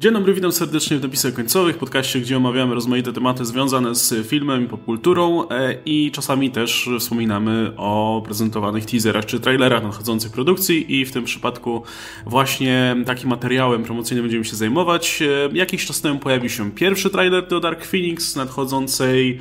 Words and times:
Dzień 0.00 0.12
dobry, 0.12 0.34
witam 0.34 0.52
serdecznie 0.52 0.98
w 0.98 1.02
napisach 1.02 1.34
końcowych, 1.34 1.78
podcaście, 1.78 2.20
gdzie 2.20 2.36
omawiamy 2.36 2.74
rozmaite 2.74 3.12
tematy 3.12 3.44
związane 3.44 3.94
z 3.94 4.26
filmem 4.26 4.64
i 4.64 4.68
popkulturą 4.68 5.48
e, 5.48 5.74
i 5.84 6.10
czasami 6.10 6.50
też 6.50 6.90
wspominamy 6.98 7.72
o 7.76 8.22
prezentowanych 8.24 8.86
teaserach 8.86 9.26
czy 9.26 9.40
trailerach 9.40 9.82
nadchodzących 9.82 10.32
produkcji 10.32 11.00
i 11.00 11.04
w 11.04 11.12
tym 11.12 11.24
przypadku 11.24 11.82
właśnie 12.26 12.96
takim 13.06 13.30
materiałem 13.30 13.82
promocyjnym 13.84 14.24
będziemy 14.24 14.44
się 14.44 14.56
zajmować. 14.56 15.22
E, 15.22 15.56
jakiś 15.56 15.86
czas 15.86 16.00
temu 16.00 16.18
pojawił 16.18 16.50
się 16.50 16.70
pierwszy 16.70 17.10
trailer 17.10 17.48
do 17.48 17.60
Dark 17.60 17.84
Phoenix 17.84 18.36
nadchodzącej 18.36 19.40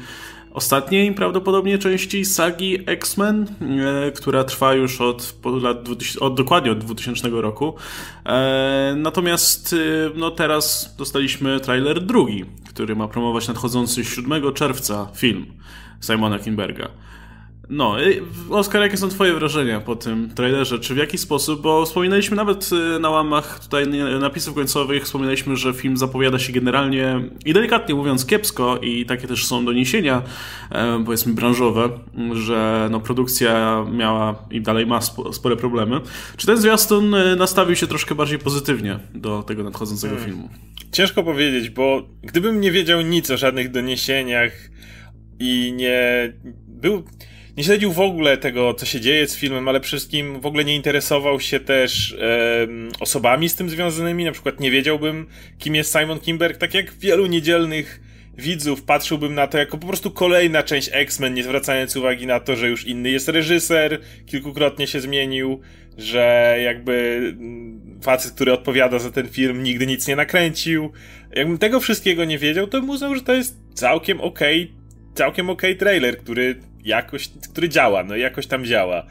ostatniej 0.54 1.14
prawdopodobnie 1.14 1.78
części 1.78 2.26
sagi 2.26 2.78
X-Men, 2.86 3.48
e, 4.08 4.12
która 4.12 4.44
trwa 4.44 4.74
już 4.74 5.02
od, 5.02 5.36
lat, 5.62 5.78
od 6.20 6.36
dokładnie 6.36 6.72
od 6.72 6.78
2000 6.78 7.30
roku. 7.30 7.74
E, 8.26 8.94
natomiast 8.98 9.74
e, 9.74 9.78
no 10.16 10.32
teraz 10.32 10.96
dostaliśmy 10.98 11.60
trailer 11.60 12.06
drugi, 12.06 12.46
który 12.70 12.96
ma 12.96 13.08
promować 13.08 13.48
nadchodzący 13.48 14.06
7 14.06 14.54
czerwca 14.54 15.08
film 15.16 15.46
Simona 16.02 16.40
Kinberga. 16.40 16.90
No, 17.70 17.96
Oskar, 18.50 18.82
jakie 18.82 18.98
są 18.98 19.10
twoje 19.10 19.34
wrażenia 19.34 19.80
po 19.80 19.96
tym 19.96 20.30
trailerze? 20.36 20.80
Czy 20.80 20.94
w 20.94 20.98
jaki 20.98 21.18
sposób, 21.18 21.62
bo 21.62 21.86
wspominaliśmy 21.86 22.38
nawet 22.38 22.70
y, 22.96 23.00
na 23.00 23.10
łamach 23.10 23.60
tutaj 23.60 23.88
napisów 24.20 24.56
końcowych, 24.56 25.04
wspominaliśmy, 25.04 25.56
że 25.56 25.74
film 25.74 25.98
zapowiada 25.98 26.40
się 26.40 26.54
generalnie 26.54 27.30
i 27.46 27.54
delikatnie 27.54 27.96
mówiąc 27.96 28.26
kiepsko 28.26 28.78
i 28.78 29.06
takie 29.06 29.28
też 29.28 29.46
są 29.46 29.66
doniesienia, 29.66 30.22
e, 30.72 31.04
powiedzmy 31.06 31.34
branżowe, 31.34 31.90
że 32.34 32.88
no, 32.92 33.00
produkcja 33.00 33.86
miała 33.92 34.46
i 34.52 34.62
dalej 34.62 34.88
ma 34.88 35.00
spore 35.32 35.56
problemy. 35.58 36.02
Czy 36.38 36.48
ten 36.48 36.58
zwiastun 36.58 37.14
y, 37.14 37.36
nastawił 37.36 37.76
się 37.76 37.88
troszkę 37.88 38.16
bardziej 38.16 38.40
pozytywnie 38.40 39.00
do 39.16 39.44
tego 39.44 39.64
nadchodzącego 39.64 40.16
hmm. 40.16 40.32
filmu? 40.32 40.50
Ciężko 40.92 41.24
powiedzieć, 41.24 41.70
bo 41.70 42.10
gdybym 42.24 42.62
nie 42.62 42.72
wiedział 42.72 43.02
nic 43.02 43.32
o 43.32 43.38
żadnych 43.38 43.72
doniesieniach 43.72 44.52
i 45.40 45.74
nie 45.76 46.34
był 46.68 47.04
nie 47.60 47.66
śledził 47.66 47.92
w 47.92 48.00
ogóle 48.00 48.38
tego, 48.38 48.74
co 48.74 48.86
się 48.86 49.02
dzieje 49.02 49.28
z 49.28 49.36
filmem, 49.36 49.68
ale 49.68 49.80
przede 49.80 49.98
wszystkim 49.98 50.40
w 50.40 50.46
ogóle 50.46 50.66
nie 50.66 50.76
interesował 50.76 51.40
się 51.40 51.60
też 51.60 52.14
e, 52.22 52.68
osobami 53.00 53.50
z 53.50 53.56
tym 53.56 53.70
związanymi. 53.70 54.26
Na 54.26 54.32
przykład 54.32 54.60
nie 54.60 54.72
wiedziałbym, 54.72 55.28
kim 55.58 55.76
jest 55.76 55.98
Simon 56.00 56.20
Kimberg, 56.20 56.58
tak 56.58 56.74
jak 56.74 56.94
wielu 56.94 57.26
niedzielnych 57.26 58.02
widzów 58.38 58.84
patrzyłbym 58.84 59.36
na 59.36 59.48
to 59.48 59.58
jako 59.58 59.78
po 59.78 59.88
prostu 59.88 60.12
kolejna 60.12 60.64
część 60.64 60.90
X-Men, 60.94 61.34
nie 61.34 61.44
zwracając 61.44 61.96
uwagi 61.96 62.28
na 62.28 62.40
to, 62.40 62.56
że 62.56 62.70
już 62.70 62.86
inny 62.86 63.10
jest 63.10 63.28
reżyser, 63.28 64.00
kilkukrotnie 64.26 64.88
się 64.88 65.00
zmienił, 65.00 65.62
że 65.98 66.58
jakby 66.64 67.18
mm, 67.40 68.00
facet, 68.02 68.32
który 68.32 68.54
odpowiada 68.54 69.00
za 69.00 69.12
ten 69.12 69.28
film, 69.28 69.64
nigdy 69.64 69.88
nic 69.88 70.08
nie 70.08 70.16
nakręcił. 70.16 70.92
Jakbym 71.36 71.58
tego 71.58 71.80
wszystkiego 71.80 72.26
nie 72.26 72.38
wiedział, 72.38 72.68
to 72.68 72.82
bym 72.82 72.90
uznał, 72.90 73.16
że 73.16 73.22
to 73.22 73.34
jest 73.34 73.58
całkiem 73.74 74.22
okej, 74.22 74.64
okay, 74.64 74.79
całkiem 75.20 75.50
okay 75.50 75.76
trailer, 75.76 76.18
który 76.18 76.56
jakoś, 76.84 77.30
który 77.52 77.70
działa, 77.70 78.04
no 78.04 78.16
jakoś 78.16 78.48
tam 78.48 78.66
działa. 78.66 79.06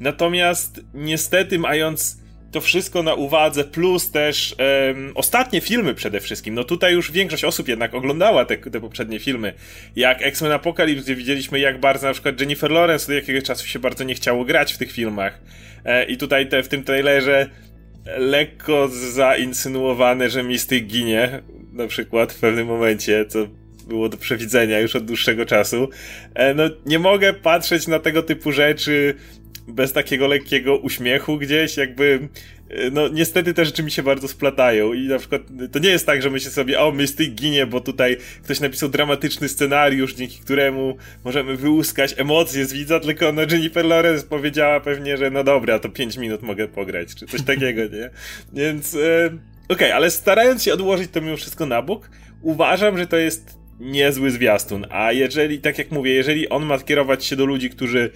Natomiast 0.00 0.80
niestety 0.94 1.58
mając 1.58 2.18
to 2.52 2.60
wszystko 2.60 3.02
na 3.02 3.14
uwadze, 3.14 3.64
plus 3.64 4.10
też 4.10 4.56
um, 4.58 5.12
ostatnie 5.14 5.60
filmy 5.60 5.94
przede 5.94 6.20
wszystkim. 6.20 6.54
No 6.54 6.64
tutaj 6.64 6.92
już 6.92 7.12
większość 7.12 7.44
osób 7.44 7.68
jednak 7.68 7.94
oglądała 7.94 8.44
te, 8.44 8.56
te 8.56 8.80
poprzednie 8.80 9.18
filmy. 9.18 9.52
Jak 9.96 10.22
X-Men 10.22 10.52
Apocalypse, 10.52 11.02
gdzie 11.02 11.16
widzieliśmy 11.16 11.60
jak 11.60 11.80
bardzo 11.80 12.06
na 12.06 12.12
przykład 12.12 12.40
Jennifer 12.40 12.70
Lawrence 12.70 13.06
do 13.06 13.12
jakiegoś 13.12 13.42
czasu 13.42 13.66
się 13.66 13.78
bardzo 13.78 14.04
nie 14.04 14.14
chciało 14.14 14.44
grać 14.44 14.72
w 14.72 14.78
tych 14.78 14.92
filmach. 14.92 15.40
E, 15.84 16.04
I 16.04 16.16
tutaj 16.16 16.48
te, 16.48 16.62
w 16.62 16.68
tym 16.68 16.84
trailerze 16.84 17.46
lekko 18.18 18.88
zainsynuowane, 18.88 20.30
że 20.30 20.42
Mystic 20.42 20.84
ginie 20.84 21.42
na 21.72 21.86
przykład 21.86 22.32
w 22.32 22.40
pewnym 22.40 22.66
momencie, 22.66 23.26
co 23.26 23.38
było 23.88 24.08
do 24.08 24.16
przewidzenia 24.16 24.80
już 24.80 24.96
od 24.96 25.04
dłuższego 25.04 25.46
czasu. 25.46 25.88
E, 26.34 26.54
no, 26.54 26.64
nie 26.86 26.98
mogę 26.98 27.32
patrzeć 27.32 27.86
na 27.86 27.98
tego 27.98 28.22
typu 28.22 28.52
rzeczy 28.52 29.14
bez 29.68 29.92
takiego 29.92 30.26
lekkiego 30.26 30.76
uśmiechu 30.76 31.38
gdzieś, 31.38 31.76
jakby 31.76 32.28
e, 32.70 32.90
no 32.90 33.08
niestety 33.08 33.54
te 33.54 33.64
rzeczy 33.64 33.82
mi 33.82 33.90
się 33.90 34.02
bardzo 34.02 34.28
splatają 34.28 34.92
i 34.92 35.08
na 35.08 35.18
przykład 35.18 35.42
to 35.72 35.78
nie 35.78 35.88
jest 35.88 36.06
tak, 36.06 36.22
że 36.22 36.30
myślę 36.30 36.50
sobie, 36.50 36.80
o 36.80 36.92
Mystic 36.92 37.34
ginie, 37.34 37.66
bo 37.66 37.80
tutaj 37.80 38.16
ktoś 38.44 38.60
napisał 38.60 38.88
dramatyczny 38.88 39.48
scenariusz, 39.48 40.14
dzięki 40.14 40.38
któremu 40.38 40.96
możemy 41.24 41.56
wyłuskać 41.56 42.14
emocje 42.16 42.64
z 42.64 42.72
widza, 42.72 43.00
tylko 43.00 43.32
no 43.32 43.42
Jennifer 43.50 43.84
Lawrence 43.84 44.26
powiedziała 44.26 44.80
pewnie, 44.80 45.16
że 45.16 45.30
no 45.30 45.44
dobra, 45.44 45.78
to 45.78 45.88
5 45.88 46.16
minut 46.16 46.42
mogę 46.42 46.68
pograć, 46.68 47.14
czy 47.14 47.26
coś 47.26 47.42
takiego, 47.42 47.82
nie? 47.82 48.10
Więc 48.52 48.94
e, 48.94 49.26
okej, 49.26 49.38
okay, 49.68 49.94
ale 49.94 50.10
starając 50.10 50.62
się 50.62 50.74
odłożyć 50.74 51.10
to 51.10 51.20
mimo 51.20 51.36
wszystko 51.36 51.66
na 51.66 51.82
bok, 51.82 52.10
uważam, 52.42 52.98
że 52.98 53.06
to 53.06 53.16
jest 53.16 53.57
niezły 53.80 54.30
zwiastun. 54.30 54.86
A 54.90 55.12
jeżeli, 55.12 55.58
tak 55.58 55.78
jak 55.78 55.90
mówię, 55.90 56.14
jeżeli 56.14 56.48
on 56.48 56.66
ma 56.66 56.78
kierować 56.78 57.24
się 57.24 57.36
do 57.36 57.46
ludzi, 57.46 57.70
którzy 57.70 58.10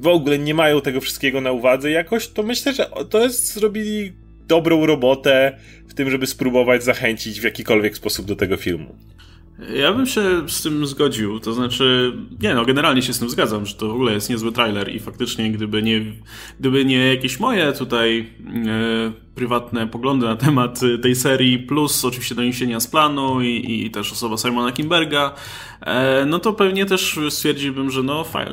w 0.00 0.06
ogóle 0.06 0.38
nie 0.38 0.54
mają 0.54 0.80
tego 0.80 1.00
wszystkiego 1.00 1.40
na 1.40 1.52
uwadze 1.52 1.90
jakoś, 1.90 2.28
to 2.28 2.42
myślę, 2.42 2.74
że 2.74 2.90
to 3.10 3.22
jest, 3.22 3.54
zrobili 3.54 4.12
dobrą 4.48 4.86
robotę 4.86 5.58
w 5.88 5.94
tym, 5.94 6.10
żeby 6.10 6.26
spróbować 6.26 6.84
zachęcić 6.84 7.40
w 7.40 7.44
jakikolwiek 7.44 7.96
sposób 7.96 8.26
do 8.26 8.36
tego 8.36 8.56
filmu. 8.56 8.96
Ja 9.74 9.92
bym 9.92 10.06
się 10.06 10.48
z 10.48 10.62
tym 10.62 10.86
zgodził, 10.86 11.40
to 11.40 11.52
znaczy, 11.52 12.12
nie 12.42 12.54
no, 12.54 12.64
generalnie 12.64 13.02
się 13.02 13.12
z 13.12 13.18
tym 13.18 13.30
zgadzam, 13.30 13.66
że 13.66 13.74
to 13.74 13.88
w 13.88 13.92
ogóle 13.92 14.12
jest 14.12 14.30
niezły 14.30 14.52
trailer 14.52 14.94
i 14.94 15.00
faktycznie 15.00 15.52
gdyby 15.52 15.82
nie, 15.82 16.00
gdyby 16.60 16.84
nie 16.84 17.14
jakieś 17.14 17.40
moje 17.40 17.72
tutaj 17.72 18.26
e, 18.66 19.12
prywatne 19.34 19.86
poglądy 19.86 20.26
na 20.26 20.36
temat 20.36 20.80
tej 21.02 21.14
serii, 21.14 21.58
plus 21.58 22.04
oczywiście 22.04 22.34
doniesienia 22.34 22.80
z 22.80 22.86
planu 22.86 23.42
i, 23.42 23.82
i 23.86 23.90
też 23.90 24.12
osoba 24.12 24.36
Simona 24.36 24.72
Kimberga, 24.72 25.34
e, 25.80 26.24
no 26.26 26.38
to 26.38 26.52
pewnie 26.52 26.86
też 26.86 27.18
stwierdziłbym, 27.30 27.90
że 27.90 28.02
no 28.02 28.24
fajnie, 28.24 28.52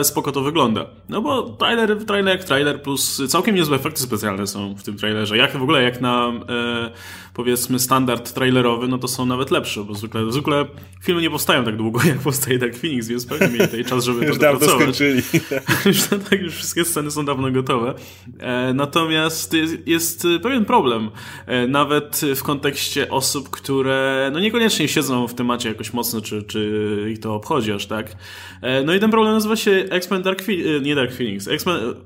e, 0.00 0.04
spoko 0.04 0.32
to 0.32 0.40
wygląda. 0.40 0.86
No 1.08 1.22
bo 1.22 1.42
trailer, 1.42 2.04
trailer 2.04 2.36
jak 2.36 2.44
trailer, 2.44 2.82
plus 2.82 3.22
całkiem 3.28 3.54
niezłe 3.54 3.76
efekty 3.76 4.00
specjalne 4.00 4.46
są 4.46 4.74
w 4.74 4.82
tym 4.82 4.96
trailerze. 4.96 5.36
Jak 5.36 5.56
w 5.56 5.62
ogóle, 5.62 5.82
jak 5.82 6.00
na 6.00 6.32
e, 6.48 6.90
powiedzmy 7.34 7.78
standard 7.78 8.32
trailerowy, 8.32 8.88
no 8.88 8.98
to 8.98 9.08
są 9.08 9.26
nawet 9.26 9.50
lepsze, 9.50 9.84
bo 9.84 9.94
zwykle, 9.94 10.32
zwykle 10.32 10.66
filmy 11.02 11.22
nie 11.22 11.30
powstają 11.30 11.64
tak 11.64 11.76
długo, 11.76 12.00
jak 12.08 12.18
powstaje 12.18 12.58
Dark 12.58 12.76
Phoenix, 12.76 13.08
więc 13.08 13.26
pewnie 13.26 13.48
mieli 13.48 13.64
tutaj 13.64 13.84
czas, 13.84 14.04
żeby 14.04 14.26
to 14.26 14.32
dopracować. 14.32 14.74
skończyli. 14.74 15.22
już, 15.86 16.00
tak, 16.30 16.40
już 16.40 16.54
wszystkie 16.54 16.84
sceny 16.84 17.10
są 17.10 17.24
dawno 17.24 17.50
gotowe. 17.50 17.94
E, 18.38 18.74
natomiast 18.74 19.52
jest, 19.52 19.88
jest 19.88 20.19
jest 20.28 20.42
pewien 20.42 20.64
problem. 20.64 21.10
E, 21.46 21.66
nawet 21.66 22.20
w 22.36 22.42
kontekście 22.42 23.10
osób, 23.10 23.50
które 23.50 24.30
no 24.32 24.40
niekoniecznie 24.40 24.88
siedzą 24.88 25.28
w 25.28 25.34
temacie 25.34 25.68
jakoś 25.68 25.92
mocno, 25.92 26.20
czy, 26.20 26.42
czy 26.42 27.06
ich 27.10 27.20
to 27.20 27.34
obchodzi 27.34 27.72
aż 27.72 27.86
tak. 27.86 28.16
E, 28.62 28.82
no 28.82 28.94
i 28.94 29.00
ten 29.00 29.10
problem 29.10 29.34
nazywa 29.34 29.56
się 29.56 29.70
X-Men 29.70 30.22
Dark 30.22 30.42
Phoenix, 30.42 30.66
nie 30.82 30.94
Dark 30.94 31.12
Phoenix, 31.12 31.48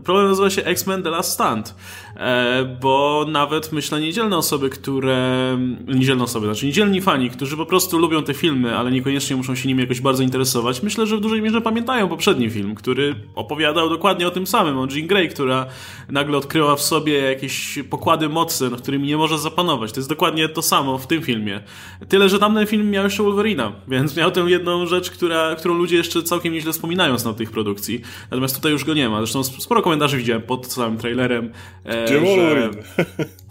problem 0.04 0.28
nazywa 0.28 0.50
się 0.50 0.64
X-Men 0.64 1.02
The 1.02 1.10
Last 1.10 1.32
Stand. 1.32 1.74
E, 2.16 2.76
bo 2.80 3.26
nawet 3.28 3.72
myślę 3.72 4.00
niedzielne 4.00 4.36
osoby, 4.36 4.70
które, 4.70 5.58
niedzielne 5.86 6.24
osoby, 6.24 6.46
znaczy 6.46 6.66
niedzielni 6.66 7.00
fani, 7.00 7.30
którzy 7.30 7.56
po 7.56 7.66
prostu 7.66 7.98
lubią 7.98 8.22
te 8.22 8.34
filmy, 8.34 8.76
ale 8.76 8.90
niekoniecznie 8.90 9.36
muszą 9.36 9.54
się 9.54 9.68
nimi 9.68 9.80
jakoś 9.80 10.00
bardzo 10.00 10.22
interesować, 10.22 10.82
myślę, 10.82 11.06
że 11.06 11.16
w 11.16 11.20
dużej 11.20 11.42
mierze 11.42 11.60
pamiętają 11.60 12.08
poprzedni 12.08 12.50
film, 12.50 12.74
który 12.74 13.14
opowiadał 13.34 13.88
dokładnie 13.88 14.26
o 14.26 14.30
tym 14.30 14.46
samym, 14.46 14.78
o 14.78 14.86
Jean 14.90 15.06
Grey, 15.06 15.28
która 15.28 15.66
nagle 16.08 16.36
odkryła 16.36 16.76
w 16.76 16.82
sobie 16.82 17.18
jakieś 17.18 17.78
pokłady 17.90 18.03
mocy, 18.28 18.70
nad 18.70 18.80
którymi 18.80 19.08
nie 19.08 19.16
może 19.16 19.38
zapanować. 19.38 19.92
To 19.92 20.00
jest 20.00 20.08
dokładnie 20.08 20.48
to 20.48 20.62
samo 20.62 20.98
w 20.98 21.06
tym 21.06 21.22
filmie. 21.22 21.60
Tyle, 22.08 22.28
że 22.28 22.38
tamten 22.38 22.66
film 22.66 22.90
miał 22.90 23.04
jeszcze 23.04 23.22
Wolverina, 23.22 23.72
więc 23.88 24.16
miał 24.16 24.30
tę 24.30 24.40
jedną 24.40 24.86
rzecz, 24.86 25.10
która, 25.10 25.56
którą 25.56 25.74
ludzie 25.74 25.96
jeszcze 25.96 26.22
całkiem 26.22 26.52
nieźle 26.52 26.72
wspominają 26.72 27.18
z 27.18 27.36
tych 27.36 27.50
produkcji. 27.50 28.00
Natomiast 28.30 28.56
tutaj 28.56 28.72
już 28.72 28.84
go 28.84 28.94
nie 28.94 29.08
ma. 29.08 29.18
Zresztą 29.18 29.44
sporo 29.44 29.82
komentarzy 29.82 30.16
widziałem 30.16 30.42
pod 30.42 30.72
samym 30.72 30.98
trailerem, 30.98 31.52
e, 31.84 32.04
gdzie 32.04 32.20
Wolverine? 32.20 32.82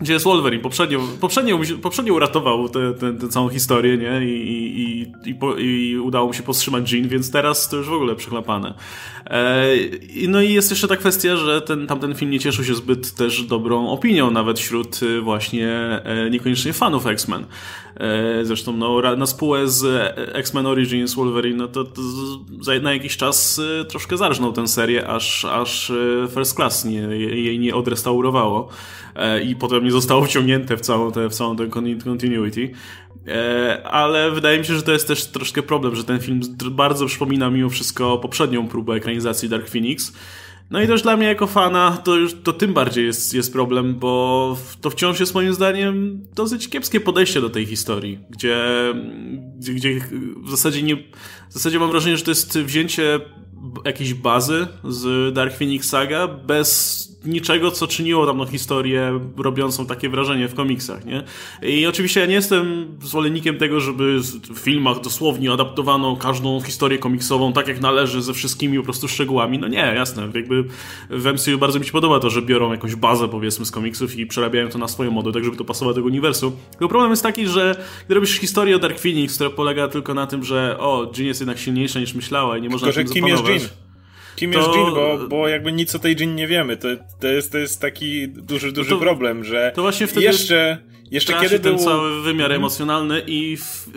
Gdzie 0.04 0.14
jest 0.14 0.26
Wolverine? 0.26 0.62
Poprzednio, 0.62 1.00
poprzednio, 1.22 1.60
poprzednio 1.82 2.14
uratował 2.14 2.70
tę 2.70 3.30
całą 3.30 3.50
historię, 3.50 3.98
nie? 3.98 4.26
I, 4.26 4.82
i, 4.82 5.12
i, 5.30 5.36
po, 5.36 5.56
I, 5.56 5.98
udało 5.98 6.28
mu 6.28 6.34
się 6.34 6.44
powstrzymać 6.44 6.92
Jean, 6.92 7.08
więc 7.08 7.32
teraz 7.32 7.70
to 7.70 7.78
już 7.78 7.88
w 7.88 7.94
ogóle 7.94 8.16
przechlapane. 8.16 8.74
E, 9.30 9.66
no 10.28 10.42
i 10.42 10.54
jest 10.54 10.70
jeszcze 10.70 10.88
ta 10.88 10.96
kwestia, 10.96 11.38
że 11.38 11.62
ten, 11.62 11.88
tamten 11.88 12.16
film 12.16 12.32
nie 12.32 12.40
cieszył 12.40 12.66
się 12.66 12.76
zbyt 12.76 13.16
też 13.16 13.44
dobrą 13.44 13.90
opinią, 13.90 14.32
nawet 14.32 14.60
wśród 14.60 15.04
y, 15.04 15.22
właśnie 15.22 15.70
e, 16.04 16.30
niekoniecznie 16.30 16.74
fanów 16.74 17.08
X-Men. 17.08 17.46
E, 17.98 18.46
zresztą 18.46 18.78
no, 18.78 19.16
na 19.18 19.26
spółę 19.26 19.68
z 19.68 20.14
X-Men 20.34 20.66
Origins 20.66 21.14
Wolverine, 21.14 21.58
no 21.58 21.68
to, 21.68 21.84
to 21.84 22.02
na 22.82 22.94
jakiś 22.94 23.18
czas 23.18 23.60
y, 23.60 23.86
troszkę 23.86 24.18
zarżnął 24.18 24.54
tę 24.54 24.68
serię, 24.68 25.08
aż, 25.08 25.46
aż 25.46 25.90
y, 25.90 26.28
First 26.34 26.56
Class 26.56 26.86
nie, 26.86 27.00
jej 27.00 27.60
nie 27.60 27.76
odrestaurowało 27.76 28.70
e, 29.16 29.44
i 29.44 29.56
potem 29.56 29.84
nie 29.84 29.92
zostało 29.92 30.26
wciągnięte 30.26 30.78
w 30.78 30.82
całą 30.82 31.12
tę, 31.12 31.30
w 31.30 31.34
całą 31.34 31.56
tę 31.56 31.68
continuity. 32.04 32.72
Ale 33.84 34.32
wydaje 34.32 34.60
mi 34.60 34.66
się, 34.66 34.76
że 34.76 34.82
to 34.82 34.92
jest 34.92 35.08
też 35.08 35.26
troszkę 35.26 35.64
problem, 35.64 35.96
że 35.96 36.04
ten 36.04 36.20
film 36.20 36.42
bardzo 36.72 37.06
przypomina 37.06 37.50
mimo 37.50 37.70
wszystko 37.70 38.18
poprzednią 38.18 38.68
próbę 38.68 38.94
ekranizacji 38.94 39.50
Dark 39.50 39.70
Phoenix 39.70 40.14
No 40.72 40.82
i 40.82 40.88
też 40.88 41.02
dla 41.02 41.18
mnie 41.18 41.28
jako 41.28 41.48
fana 41.48 41.98
to 42.04 42.16
już 42.16 42.36
to 42.44 42.54
tym 42.54 42.74
bardziej 42.74 43.06
jest, 43.06 43.34
jest 43.34 43.54
problem, 43.54 43.96
bo 43.96 44.58
to 44.82 44.90
wciąż 44.90 45.20
jest 45.20 45.34
moim 45.34 45.54
zdaniem 45.54 46.22
dosyć 46.36 46.70
kiepskie 46.70 47.00
podejście 47.00 47.42
do 47.42 47.50
tej 47.50 47.66
historii, 47.66 48.20
gdzie, 48.30 48.58
gdzie, 49.58 49.74
gdzie 49.74 50.00
w 50.44 50.50
zasadzie 50.50 50.84
nie, 50.84 50.96
w 51.50 51.54
zasadzie 51.54 51.80
mam 51.80 51.92
wrażenie, 51.92 52.18
że 52.18 52.24
to 52.24 52.32
jest 52.32 52.60
wzięcie 52.60 53.20
jakiejś 53.86 54.14
bazy 54.14 54.68
z 54.84 55.34
Dark 55.34 55.58
Phoenix 55.58 55.90
Saga 55.90 56.28
bez 56.28 57.14
niczego, 57.26 57.72
co 57.72 57.88
czyniło 57.88 58.26
tam 58.26 58.38
no, 58.38 58.46
historię 58.46 59.20
robiącą 59.38 59.86
takie 59.86 60.10
wrażenie 60.10 60.48
w 60.48 60.56
komiksach, 60.56 61.06
nie? 61.06 61.24
I 61.62 61.88
oczywiście 61.88 62.20
ja 62.20 62.26
nie 62.26 62.34
jestem 62.34 62.88
zwolennikiem 63.02 63.58
tego, 63.58 63.80
żeby 63.80 64.20
w 64.54 64.60
filmach 64.60 65.00
dosłownie 65.00 65.52
adaptowano 65.52 66.16
każdą 66.16 66.62
historię 66.62 66.98
komiksową 66.98 67.54
tak 67.54 67.68
jak 67.68 67.82
należy, 67.82 68.22
ze 68.22 68.34
wszystkimi 68.34 68.78
po 68.78 68.84
prostu 68.84 69.08
szczegółami. 69.08 69.60
No 69.60 69.68
nie, 69.68 69.94
jasne, 69.96 70.30
jakby 70.36 70.64
w 71.10 71.26
MCU 71.34 71.58
bardzo 71.58 71.80
mi 71.80 71.86
się 71.86 71.92
podoba 71.92 72.20
to, 72.20 72.30
że 72.30 72.42
biorą 72.42 72.72
jakąś 72.72 72.96
bazę 72.96 73.28
powiedzmy 73.28 73.66
z 73.66 73.72
komiksów 73.72 74.16
i 74.16 74.26
przerabiają 74.26 74.70
to 74.70 74.78
na 74.78 74.88
swoją 74.88 75.12
modę, 75.12 75.32
tak 75.32 75.44
żeby 75.44 75.58
to 75.58 75.66
pasowało 75.66 75.94
do 75.94 75.96
tego 75.96 76.08
uniwersum. 76.08 76.52
Tylko 76.72 76.88
problem 76.88 77.10
jest 77.12 77.24
taki, 77.24 77.48
że 77.48 77.84
gdy 78.06 78.16
robisz 78.16 78.40
historię 78.40 78.76
o 78.76 78.80
Dark 78.80 79.00
Phoenix, 79.00 79.36
która 79.36 79.50
polega 79.50 79.88
tylko 79.88 80.14
na 80.14 80.28
tym, 80.28 80.44
że 80.44 80.78
o, 80.80 81.12
Jean 81.18 81.28
jest 81.28 81.40
jednak 81.40 81.60
silniejsza 81.60 82.00
niż 82.00 82.14
myślała 82.14 82.58
i 82.58 82.62
nie 82.62 82.70
można 82.70 82.92
Tylko, 82.92 83.08
że 83.08 83.14
kim 83.14 83.28
jest 83.28 83.44
Jean? 83.60 83.84
Kim 84.36 84.52
to... 84.52 84.60
jest 84.60 84.72
Jin, 84.72 84.86
bo, 84.96 85.28
bo 85.30 85.48
jakby 85.48 85.72
nic 85.72 85.96
o 85.96 86.00
tej 86.00 86.16
Jin 86.16 86.36
nie 86.36 86.48
wiemy. 86.48 86.78
To, 86.78 86.88
to, 87.20 87.28
jest, 87.28 87.52
to 87.52 87.58
jest 87.58 87.82
taki 87.82 88.28
duży, 88.28 88.72
duży 88.72 88.90
to, 88.90 88.98
problem, 88.98 89.44
że 89.44 89.72
to 89.76 89.82
właśnie 89.82 90.08
wtedy 90.08 90.26
jeszcze, 90.26 90.78
jeszcze 91.12 91.34
kiedy 91.34 91.60
ten 91.60 91.76
był... 91.76 91.86
cały 91.86 92.22
wymiar 92.22 92.46
mhm. 92.46 92.62
emocjonalny 92.62 93.22
i 93.28 93.58
w, 93.58 93.88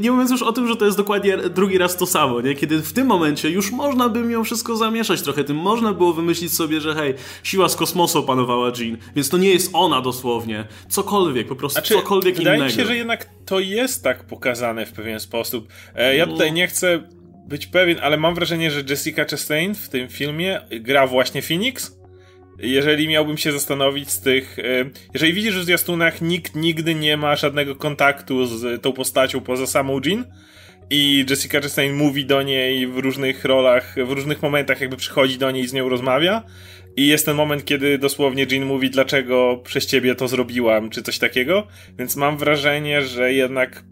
nie 0.00 0.10
mówiąc 0.10 0.30
już 0.30 0.42
o 0.42 0.52
tym, 0.52 0.68
że 0.68 0.76
to 0.76 0.84
jest 0.84 0.96
dokładnie 0.96 1.36
drugi 1.36 1.78
raz 1.78 1.96
to 1.96 2.06
samo, 2.06 2.40
nie? 2.40 2.54
Kiedy 2.54 2.82
w 2.82 2.92
tym 2.92 3.06
momencie 3.06 3.50
już 3.50 3.70
można 3.70 4.08
by 4.08 4.22
mimo 4.22 4.44
wszystko 4.44 4.76
zamieszać 4.76 5.22
trochę 5.22 5.44
tym, 5.44 5.56
można 5.56 5.92
było 5.92 6.12
wymyślić 6.12 6.52
sobie, 6.52 6.80
że 6.80 6.94
hej, 6.94 7.14
siła 7.42 7.68
z 7.68 7.76
kosmosu 7.76 8.18
opanowała 8.18 8.72
Jean, 8.78 8.96
więc 9.16 9.28
to 9.28 9.38
nie 9.38 9.50
jest 9.50 9.70
ona 9.72 10.00
dosłownie, 10.00 10.64
cokolwiek, 10.88 11.48
po 11.48 11.56
prostu 11.56 11.80
znaczy, 11.80 11.94
cokolwiek 11.94 12.36
wydaje 12.36 12.56
innego. 12.56 12.70
Wydaje 12.70 12.86
mi 12.86 12.88
się, 12.88 12.94
że 12.94 12.98
jednak 12.98 13.30
to 13.46 13.60
jest 13.60 14.04
tak 14.04 14.24
pokazane 14.24 14.86
w 14.86 14.92
pewien 14.92 15.20
sposób. 15.20 15.68
E, 15.94 16.16
ja 16.16 16.26
tutaj 16.26 16.52
nie 16.52 16.66
chcę 16.66 17.02
być 17.48 17.66
pewien, 17.66 17.98
ale 18.02 18.16
mam 18.16 18.34
wrażenie, 18.34 18.70
że 18.70 18.82
Jessica 18.90 19.24
Chastain 19.24 19.74
w 19.74 19.88
tym 19.88 20.08
filmie 20.08 20.60
gra 20.80 21.06
właśnie 21.06 21.42
Phoenix. 21.42 21.98
Jeżeli 22.58 23.08
miałbym 23.08 23.38
się 23.38 23.52
zastanowić 23.52 24.10
z 24.10 24.20
tych. 24.20 24.58
E, 24.58 24.62
jeżeli 25.14 25.32
widzisz 25.32 25.56
w 25.56 25.64
zwiastunach, 25.64 26.22
nikt 26.22 26.56
nigdy 26.56 26.94
nie 26.94 27.16
ma 27.16 27.36
żadnego 27.36 27.76
kontaktu 27.76 28.46
z 28.46 28.82
tą 28.82 28.92
postacią 28.92 29.40
poza 29.40 29.66
samą 29.66 30.00
Jean. 30.04 30.24
I 30.90 31.26
Jessica 31.30 31.60
Chastain 31.60 31.94
mówi 31.94 32.26
do 32.26 32.42
niej 32.42 32.86
w 32.86 32.98
różnych 32.98 33.44
rolach, 33.44 33.94
w 34.06 34.10
różnych 34.10 34.42
momentach, 34.42 34.80
jakby 34.80 34.96
przychodzi 34.96 35.38
do 35.38 35.50
niej 35.50 35.64
i 35.64 35.68
z 35.68 35.72
nią 35.72 35.88
rozmawia. 35.88 36.42
I 36.96 37.06
jest 37.06 37.26
ten 37.26 37.36
moment, 37.36 37.64
kiedy 37.64 37.98
dosłownie 37.98 38.46
Jean 38.50 38.64
mówi, 38.64 38.90
dlaczego 38.90 39.60
przez 39.64 39.86
ciebie 39.86 40.14
to 40.14 40.28
zrobiłam, 40.28 40.90
czy 40.90 41.02
coś 41.02 41.18
takiego. 41.18 41.66
Więc 41.98 42.16
mam 42.16 42.38
wrażenie, 42.38 43.02
że 43.02 43.32
jednak 43.32 43.84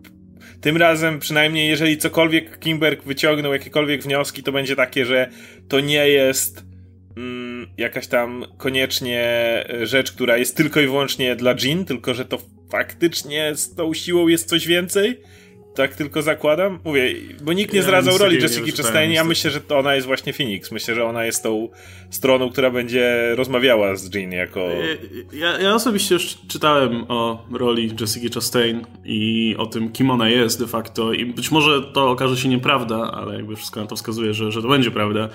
tym 0.60 0.76
razem, 0.76 1.18
przynajmniej 1.18 1.68
jeżeli 1.68 1.98
cokolwiek 1.98 2.58
Kimberg 2.58 3.04
wyciągnął, 3.04 3.52
jakiekolwiek 3.52 4.02
wnioski, 4.02 4.42
to 4.42 4.52
będzie 4.52 4.76
takie, 4.76 5.04
że 5.04 5.30
to 5.68 5.80
nie 5.80 6.08
jest 6.08 6.64
mm, 7.16 7.66
jakaś 7.78 8.06
tam 8.06 8.44
koniecznie 8.56 9.24
rzecz, 9.82 10.12
która 10.12 10.36
jest 10.36 10.56
tylko 10.56 10.80
i 10.80 10.86
wyłącznie 10.86 11.36
dla 11.36 11.54
Jean, 11.62 11.84
tylko 11.84 12.14
że 12.14 12.24
to 12.24 12.38
faktycznie 12.70 13.54
z 13.54 13.74
tą 13.74 13.94
siłą 13.94 14.28
jest 14.28 14.48
coś 14.48 14.66
więcej 14.66 15.20
tak 15.76 15.94
tylko 15.94 16.22
zakładam. 16.22 16.78
Mówię, 16.84 17.14
bo 17.42 17.52
nikt 17.52 17.72
nie 17.72 17.76
ja 17.76 17.82
zdradzał 17.82 18.18
roli 18.18 18.42
Jessica 18.42 18.82
Chastain. 18.82 19.12
Ja 19.12 19.24
myślę, 19.24 19.50
że 19.50 19.60
to 19.60 19.78
ona 19.78 19.94
jest 19.94 20.06
właśnie 20.06 20.32
Phoenix. 20.32 20.72
Myślę, 20.72 20.94
że 20.94 21.04
ona 21.04 21.24
jest 21.24 21.42
tą 21.42 21.68
stroną, 22.10 22.50
która 22.50 22.70
będzie 22.70 23.34
rozmawiała 23.34 23.96
z 23.96 24.14
Jean 24.14 24.32
jako... 24.32 24.68
Ja, 25.32 25.60
ja 25.60 25.74
osobiście 25.74 26.14
już 26.14 26.38
czytałem 26.48 27.04
o 27.08 27.46
roli 27.52 27.94
Jessica 28.00 28.34
Chastain 28.34 28.86
i 29.04 29.54
o 29.58 29.66
tym, 29.66 29.92
kim 29.92 30.10
ona 30.10 30.28
jest 30.28 30.60
de 30.60 30.66
facto 30.66 31.12
i 31.12 31.26
być 31.26 31.50
może 31.50 31.82
to 31.82 32.10
okaże 32.10 32.36
się 32.36 32.48
nieprawda, 32.48 33.12
ale 33.12 33.34
jakby 33.34 33.56
wszystko 33.56 33.80
na 33.80 33.86
to 33.86 33.96
wskazuje, 33.96 34.34
że, 34.34 34.52
że 34.52 34.62
to 34.62 34.68
będzie 34.68 34.90
prawda. 34.90 35.28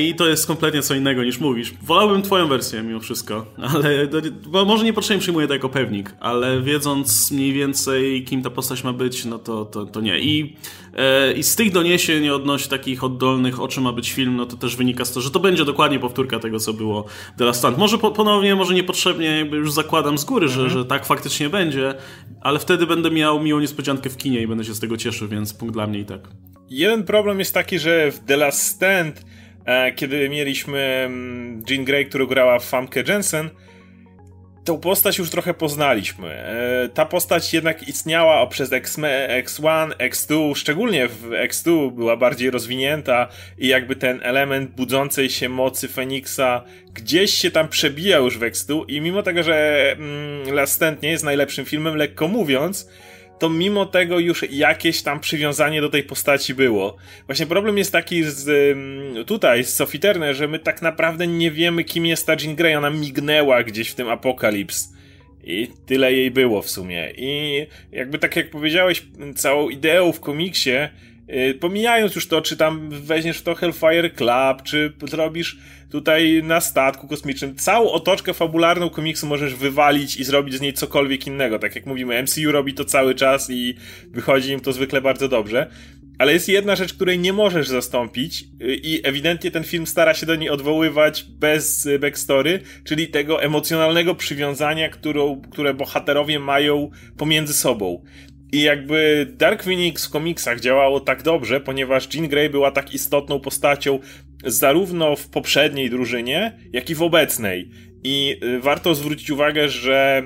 I 0.00 0.14
to 0.14 0.28
jest 0.28 0.46
kompletnie 0.46 0.82
co 0.82 0.94
innego 0.94 1.24
niż 1.24 1.40
mówisz. 1.40 1.74
Wolałbym 1.82 2.22
twoją 2.22 2.48
wersję 2.48 2.82
mimo 2.82 3.00
wszystko, 3.00 3.46
ale 3.74 4.08
bo 4.46 4.64
może 4.64 4.84
niepotrzebnie 4.84 5.20
przyjmuję 5.20 5.46
to 5.46 5.52
jako 5.52 5.68
pewnik, 5.68 6.14
ale 6.20 6.62
wiedząc 6.62 7.30
mniej 7.30 7.52
więcej 7.52 8.24
kim 8.24 8.42
ta 8.42 8.50
postać 8.50 8.84
ma 8.84 8.92
być, 8.92 9.24
no 9.24 9.38
to, 9.38 9.64
to, 9.64 9.86
to 9.86 10.00
nie. 10.00 10.18
I, 10.18 10.56
e, 10.96 11.32
I 11.32 11.42
z 11.42 11.56
tych 11.56 11.72
doniesień 11.72 12.28
odnośnie 12.28 12.70
takich 12.70 13.04
oddolnych, 13.04 13.60
o 13.60 13.68
czym 13.68 13.82
ma 13.82 13.92
być 13.92 14.12
film, 14.12 14.36
no 14.36 14.46
to 14.46 14.56
też 14.56 14.76
wynika 14.76 15.04
z 15.04 15.08
tego, 15.08 15.20
że 15.20 15.30
to 15.30 15.40
będzie 15.40 15.64
dokładnie 15.64 15.98
powtórka 15.98 16.38
tego, 16.38 16.60
co 16.60 16.72
było 16.72 17.04
The 17.38 17.44
Last 17.44 17.58
Stand. 17.58 17.78
Może 17.78 17.98
po, 17.98 18.10
ponownie, 18.10 18.54
może 18.54 18.74
niepotrzebnie, 18.74 19.26
jakby 19.26 19.56
już 19.56 19.72
zakładam 19.72 20.18
z 20.18 20.24
góry, 20.24 20.46
mhm. 20.46 20.68
że, 20.68 20.78
że 20.78 20.84
tak 20.84 21.06
faktycznie 21.06 21.48
będzie, 21.48 21.94
ale 22.40 22.58
wtedy 22.58 22.86
będę 22.86 23.10
miał 23.10 23.40
miłą 23.40 23.60
niespodziankę 23.60 24.10
w 24.10 24.16
kinie 24.16 24.42
i 24.42 24.46
będę 24.46 24.64
się 24.64 24.74
z 24.74 24.80
tego 24.80 24.96
cieszył, 24.96 25.28
więc 25.28 25.54
punkt 25.54 25.74
dla 25.74 25.86
mnie 25.86 25.98
i 25.98 26.04
tak. 26.04 26.28
Jeden 26.70 27.04
problem 27.04 27.38
jest 27.38 27.54
taki, 27.54 27.78
że 27.78 28.12
w 28.12 28.18
The 28.18 28.36
Last 28.36 28.62
Stand 28.62 29.20
E, 29.20 29.37
kiedy 29.96 30.28
mieliśmy 30.28 30.78
mm, 30.78 31.62
Jean 31.70 31.84
Grey, 31.84 32.06
która 32.06 32.26
grała 32.26 32.58
w 32.58 32.64
Famke 32.64 33.02
Jensen, 33.08 33.50
tą 34.68 34.80
postać 34.80 35.18
już 35.18 35.30
trochę 35.30 35.54
poznaliśmy. 35.54 36.28
E, 36.28 36.88
ta 36.94 37.06
postać 37.06 37.54
jednak 37.54 37.88
istniała 37.88 38.46
przez 38.46 38.70
X1, 38.70 39.90
X2, 39.90 40.54
szczególnie 40.54 41.08
w 41.08 41.30
X2 41.30 41.92
była 41.92 42.16
bardziej 42.16 42.50
rozwinięta 42.50 43.28
i 43.58 43.68
jakby 43.68 43.96
ten 43.96 44.20
element 44.22 44.70
budzącej 44.70 45.30
się 45.30 45.48
mocy 45.48 45.88
Feniksa 45.88 46.64
gdzieś 46.94 47.34
się 47.34 47.50
tam 47.50 47.68
przebija 47.68 48.18
już 48.18 48.38
w 48.38 48.40
X2 48.40 48.84
i 48.88 49.00
mimo 49.00 49.22
tego, 49.22 49.42
że 49.42 49.86
mm, 49.92 50.54
Last 50.54 50.72
Stand 50.72 51.02
nie 51.02 51.10
jest 51.10 51.24
najlepszym 51.24 51.64
filmem, 51.64 51.96
lekko 51.96 52.28
mówiąc, 52.28 52.88
to 53.38 53.50
mimo 53.50 53.86
tego 53.86 54.18
już 54.18 54.44
jakieś 54.50 55.02
tam 55.02 55.20
przywiązanie 55.20 55.80
do 55.80 55.88
tej 55.88 56.02
postaci 56.02 56.54
było. 56.54 56.96
Właśnie 57.26 57.46
problem 57.46 57.78
jest 57.78 57.92
taki 57.92 58.22
z 58.24 58.76
tutaj, 59.26 59.64
z 59.64 59.74
Sophie 59.74 60.00
Turner, 60.00 60.36
że 60.36 60.48
my 60.48 60.58
tak 60.58 60.82
naprawdę 60.82 61.26
nie 61.26 61.50
wiemy, 61.50 61.84
kim 61.84 62.06
jest 62.06 62.26
ta 62.26 62.36
Jean 62.40 62.56
Grey. 62.56 62.74
Ona 62.74 62.90
mignęła 62.90 63.62
gdzieś 63.62 63.88
w 63.88 63.94
tym 63.94 64.08
apokalips. 64.08 64.92
I 65.44 65.68
tyle 65.86 66.12
jej 66.12 66.30
było 66.30 66.62
w 66.62 66.70
sumie. 66.70 67.12
I 67.16 67.66
jakby 67.92 68.18
tak 68.18 68.36
jak 68.36 68.50
powiedziałeś, 68.50 69.02
całą 69.36 69.68
ideą 69.68 70.12
w 70.12 70.20
komiksie 70.20 70.70
pomijając 71.60 72.14
już 72.14 72.28
to, 72.28 72.42
czy 72.42 72.56
tam 72.56 72.90
weźmiesz 72.90 73.38
w 73.38 73.42
to 73.42 73.54
Hellfire 73.54 74.10
Club, 74.10 74.62
czy 74.64 74.92
zrobisz 75.08 75.58
tutaj 75.90 76.42
na 76.42 76.60
statku 76.60 77.08
kosmicznym, 77.08 77.56
całą 77.56 77.90
otoczkę 77.90 78.34
fabularną 78.34 78.90
komiksu 78.90 79.26
możesz 79.26 79.54
wywalić 79.54 80.16
i 80.16 80.24
zrobić 80.24 80.54
z 80.54 80.60
niej 80.60 80.72
cokolwiek 80.72 81.26
innego. 81.26 81.58
Tak 81.58 81.74
jak 81.74 81.86
mówimy, 81.86 82.22
MCU 82.22 82.52
robi 82.52 82.74
to 82.74 82.84
cały 82.84 83.14
czas 83.14 83.50
i 83.50 83.74
wychodzi 84.10 84.52
im 84.52 84.60
to 84.60 84.72
zwykle 84.72 85.00
bardzo 85.00 85.28
dobrze. 85.28 85.70
Ale 86.18 86.32
jest 86.32 86.48
jedna 86.48 86.76
rzecz, 86.76 86.94
której 86.94 87.18
nie 87.18 87.32
możesz 87.32 87.68
zastąpić 87.68 88.44
y, 88.62 88.74
i 88.74 89.06
ewidentnie 89.06 89.50
ten 89.50 89.64
film 89.64 89.86
stara 89.86 90.14
się 90.14 90.26
do 90.26 90.36
niej 90.36 90.50
odwoływać 90.50 91.22
bez 91.22 91.88
backstory, 92.00 92.60
czyli 92.84 93.08
tego 93.08 93.42
emocjonalnego 93.42 94.14
przywiązania, 94.14 94.88
którą, 94.88 95.40
które 95.50 95.74
bohaterowie 95.74 96.38
mają 96.38 96.90
pomiędzy 97.16 97.54
sobą. 97.54 98.04
I 98.52 98.62
jakby 98.62 99.26
Dark 99.36 99.62
Phoenix 99.62 100.06
w 100.06 100.10
komiksach 100.10 100.60
działało 100.60 101.00
tak 101.00 101.22
dobrze, 101.22 101.60
ponieważ 101.60 102.14
Jean 102.14 102.28
Grey 102.28 102.50
była 102.50 102.70
tak 102.70 102.94
istotną 102.94 103.40
postacią 103.40 103.98
zarówno 104.44 105.16
w 105.16 105.28
poprzedniej 105.28 105.90
drużynie, 105.90 106.58
jak 106.72 106.90
i 106.90 106.94
w 106.94 107.02
obecnej. 107.02 107.70
I 108.04 108.36
y, 108.42 108.60
warto 108.60 108.94
zwrócić 108.94 109.30
uwagę, 109.30 109.68
że 109.68 110.22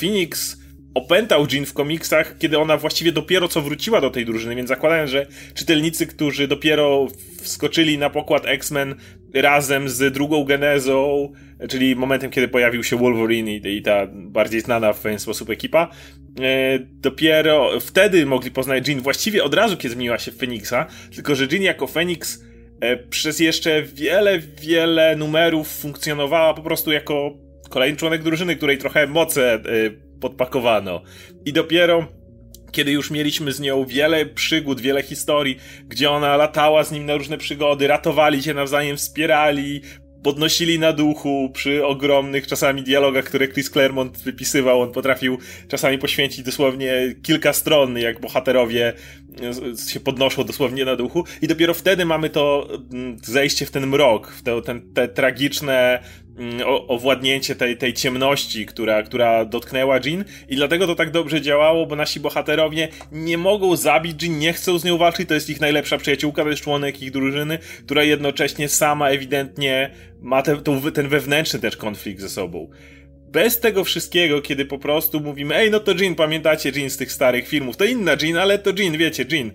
Phoenix 0.00 0.64
opętał 0.94 1.46
Jean 1.52 1.66
w 1.66 1.72
komiksach, 1.72 2.38
kiedy 2.38 2.58
ona 2.58 2.76
właściwie 2.76 3.12
dopiero 3.12 3.48
co 3.48 3.62
wróciła 3.62 4.00
do 4.00 4.10
tej 4.10 4.24
drużyny, 4.24 4.56
więc 4.56 4.68
zakładając, 4.68 5.10
że 5.10 5.26
czytelnicy, 5.54 6.06
którzy 6.06 6.48
dopiero 6.48 7.08
wskoczyli 7.42 7.98
na 7.98 8.10
pokład 8.10 8.42
X-Men 8.46 8.94
razem 9.34 9.88
z 9.88 10.12
drugą 10.12 10.44
genezą, 10.44 11.32
czyli 11.68 11.96
momentem, 11.96 12.30
kiedy 12.30 12.48
pojawił 12.48 12.84
się 12.84 12.96
Wolverine 12.96 13.50
i, 13.50 13.82
ta 13.82 14.06
bardziej 14.12 14.60
znana 14.60 14.92
w 14.92 15.00
pewien 15.00 15.18
sposób 15.18 15.50
ekipa, 15.50 15.90
e, 16.40 16.78
dopiero 16.78 17.80
wtedy 17.80 18.26
mogli 18.26 18.50
poznać 18.50 18.88
Jean 18.88 19.00
właściwie 19.00 19.44
od 19.44 19.54
razu, 19.54 19.76
kiedy 19.76 19.94
zmieniła 19.94 20.18
się 20.18 20.32
w 20.32 20.36
Feniksa, 20.36 20.86
tylko 21.14 21.34
że 21.34 21.46
Jean 21.52 21.62
jako 21.62 21.86
Feniks 21.86 22.44
e, 22.80 22.96
przez 22.96 23.40
jeszcze 23.40 23.82
wiele, 23.82 24.38
wiele 24.38 25.16
numerów 25.16 25.68
funkcjonowała 25.68 26.54
po 26.54 26.62
prostu 26.62 26.92
jako 26.92 27.36
kolejny 27.70 27.96
członek 27.96 28.22
drużyny, 28.22 28.56
której 28.56 28.78
trochę 28.78 29.06
moce 29.06 29.54
e, 29.54 29.60
podpakowano. 30.20 31.02
I 31.44 31.52
dopiero 31.52 32.06
kiedy 32.74 32.92
już 32.92 33.10
mieliśmy 33.10 33.52
z 33.52 33.60
nią 33.60 33.84
wiele 33.84 34.26
przygód, 34.26 34.80
wiele 34.80 35.02
historii, 35.02 35.56
gdzie 35.88 36.10
ona 36.10 36.36
latała 36.36 36.84
z 36.84 36.92
nim 36.92 37.06
na 37.06 37.16
różne 37.16 37.38
przygody, 37.38 37.86
ratowali 37.86 38.42
się 38.42 38.54
nawzajem, 38.54 38.96
wspierali, 38.96 39.80
podnosili 40.24 40.78
na 40.78 40.92
duchu 40.92 41.50
przy 41.54 41.86
ogromnych 41.86 42.46
czasami 42.46 42.82
dialogach, 42.82 43.24
które 43.24 43.48
Chris 43.48 43.70
Claremont 43.70 44.18
wypisywał. 44.18 44.80
On 44.80 44.92
potrafił 44.92 45.38
czasami 45.68 45.98
poświęcić 45.98 46.42
dosłownie 46.42 47.14
kilka 47.22 47.52
stron, 47.52 47.98
jak 47.98 48.20
bohaterowie 48.20 48.92
się 49.88 50.00
podnoszą 50.00 50.44
dosłownie 50.44 50.84
na 50.84 50.96
duchu 50.96 51.24
i 51.42 51.46
dopiero 51.46 51.74
wtedy 51.74 52.04
mamy 52.04 52.30
to 52.30 52.68
mm, 52.92 53.18
zejście 53.22 53.66
w 53.66 53.70
ten 53.70 53.86
mrok, 53.86 54.32
w 54.32 54.42
te, 54.42 54.62
ten, 54.62 54.92
te 54.94 55.08
tragiczne 55.08 56.02
mm, 56.38 56.60
owładnięcie 56.88 57.54
tej, 57.54 57.76
tej 57.76 57.94
ciemności, 57.94 58.66
która, 58.66 59.02
która 59.02 59.44
dotknęła 59.44 60.00
Jean 60.04 60.24
i 60.48 60.56
dlatego 60.56 60.86
to 60.86 60.94
tak 60.94 61.10
dobrze 61.10 61.40
działało, 61.40 61.86
bo 61.86 61.96
nasi 61.96 62.20
bohaterowie 62.20 62.88
nie 63.12 63.38
mogą 63.38 63.76
zabić 63.76 64.22
Jean, 64.22 64.38
nie 64.38 64.52
chcą 64.52 64.78
z 64.78 64.84
nią 64.84 64.98
walczyć, 64.98 65.28
to 65.28 65.34
jest 65.34 65.50
ich 65.50 65.60
najlepsza 65.60 65.98
przyjaciółka, 65.98 66.42
to 66.42 66.50
jest 66.50 66.62
członek 66.62 67.02
ich 67.02 67.10
drużyny, 67.10 67.58
która 67.84 68.02
jednocześnie 68.02 68.68
sama 68.68 69.08
ewidentnie 69.08 69.90
ma 70.20 70.42
te, 70.42 70.62
ten 70.94 71.08
wewnętrzny 71.08 71.58
też 71.58 71.76
konflikt 71.76 72.20
ze 72.20 72.28
sobą. 72.28 72.70
Bez 73.28 73.60
tego 73.60 73.84
wszystkiego, 73.84 74.42
kiedy 74.42 74.64
po 74.64 74.78
prostu 74.78 75.20
mówimy, 75.20 75.56
ej, 75.56 75.70
no 75.70 75.80
to 75.80 75.92
Jean, 76.00 76.14
pamiętacie 76.14 76.72
Jean 76.76 76.90
z 76.90 76.96
tych 76.96 77.12
starych 77.12 77.48
filmów, 77.48 77.76
to 77.76 77.84
inna 77.84 78.16
Jean, 78.22 78.36
ale 78.36 78.58
to 78.58 78.70
Jean, 78.78 78.96
wiecie, 78.96 79.24
Jean. 79.30 79.50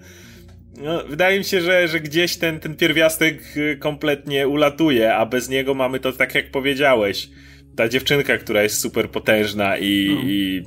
No, 0.79 1.03
wydaje 1.09 1.37
mi 1.37 1.43
się, 1.43 1.61
że, 1.61 1.87
że 1.87 1.99
gdzieś 1.99 2.37
ten, 2.37 2.59
ten 2.59 2.75
pierwiastek 2.75 3.57
y, 3.57 3.77
kompletnie 3.79 4.47
ulatuje, 4.47 5.15
a 5.15 5.25
bez 5.25 5.49
niego 5.49 5.73
mamy 5.73 5.99
to 5.99 6.11
tak 6.11 6.35
jak 6.35 6.51
powiedziałeś. 6.51 7.29
Ta 7.75 7.89
dziewczynka, 7.89 8.37
która 8.37 8.63
jest 8.63 8.81
super 8.81 9.11
potężna 9.11 9.77
i, 9.77 10.11
no. 10.15 10.21
i... 10.21 10.63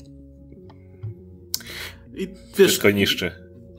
I 2.15 2.27
wiesz, 2.27 2.69
wszystko 2.69 2.91
niszczy. 2.91 3.31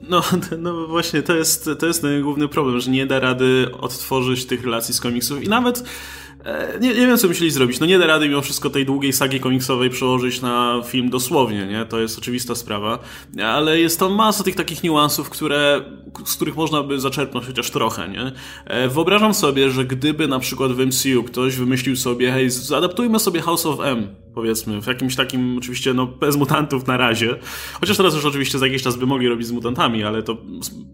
No, 0.08 0.22
no 0.58 0.86
właśnie, 0.86 1.22
to 1.22 1.36
jest, 1.36 1.70
to 1.78 1.86
jest 1.86 2.02
ten 2.02 2.22
główny 2.22 2.48
problem, 2.48 2.80
że 2.80 2.90
nie 2.90 3.06
da 3.06 3.20
rady 3.20 3.66
odtworzyć 3.80 4.46
tych 4.46 4.64
relacji 4.64 4.94
z 4.94 5.00
komiksów 5.00 5.44
i 5.44 5.48
nawet 5.48 5.84
nie, 6.80 6.88
nie 6.88 7.06
wiem, 7.06 7.18
co 7.18 7.28
musieli 7.28 7.50
zrobić. 7.50 7.80
No 7.80 7.86
nie 7.86 7.98
da 7.98 8.06
rady 8.06 8.28
mimo 8.28 8.42
wszystko 8.42 8.70
tej 8.70 8.86
długiej 8.86 9.12
sagi 9.12 9.40
komiksowej 9.40 9.90
przełożyć 9.90 10.40
na 10.40 10.82
film 10.86 11.10
dosłownie, 11.10 11.66
nie? 11.66 11.84
To 11.84 12.00
jest 12.00 12.18
oczywista 12.18 12.54
sprawa. 12.54 12.98
Ale 13.44 13.80
jest 13.80 13.98
to 13.98 14.10
masa 14.10 14.44
tych 14.44 14.54
takich 14.54 14.82
niuansów, 14.82 15.30
które, 15.30 15.84
z 16.24 16.34
których 16.34 16.56
można 16.56 16.82
by 16.82 17.00
zaczerpnąć 17.00 17.46
chociaż 17.46 17.70
trochę, 17.70 18.08
nie? 18.08 18.32
E, 18.64 18.88
wyobrażam 18.88 19.34
sobie, 19.34 19.70
że 19.70 19.84
gdyby 19.84 20.28
na 20.28 20.38
przykład 20.38 20.72
w 20.72 20.86
MCU 20.86 21.24
ktoś 21.24 21.56
wymyślił 21.56 21.96
sobie, 21.96 22.32
hej, 22.32 22.50
zaadaptujmy 22.50 23.18
sobie 23.18 23.40
House 23.40 23.66
of 23.66 23.80
M, 23.80 24.23
powiedzmy, 24.34 24.82
w 24.82 24.86
jakimś 24.86 25.16
takim, 25.16 25.58
oczywiście, 25.58 25.94
no, 25.94 26.06
bez 26.06 26.36
mutantów 26.36 26.86
na 26.86 26.96
razie. 26.96 27.36
Chociaż 27.80 27.96
teraz 27.96 28.14
już 28.14 28.24
oczywiście 28.24 28.58
za 28.58 28.66
jakiś 28.66 28.82
czas 28.82 28.96
by 28.96 29.06
mogli 29.06 29.28
robić 29.28 29.46
z 29.46 29.52
mutantami, 29.52 30.04
ale 30.04 30.22
to 30.22 30.36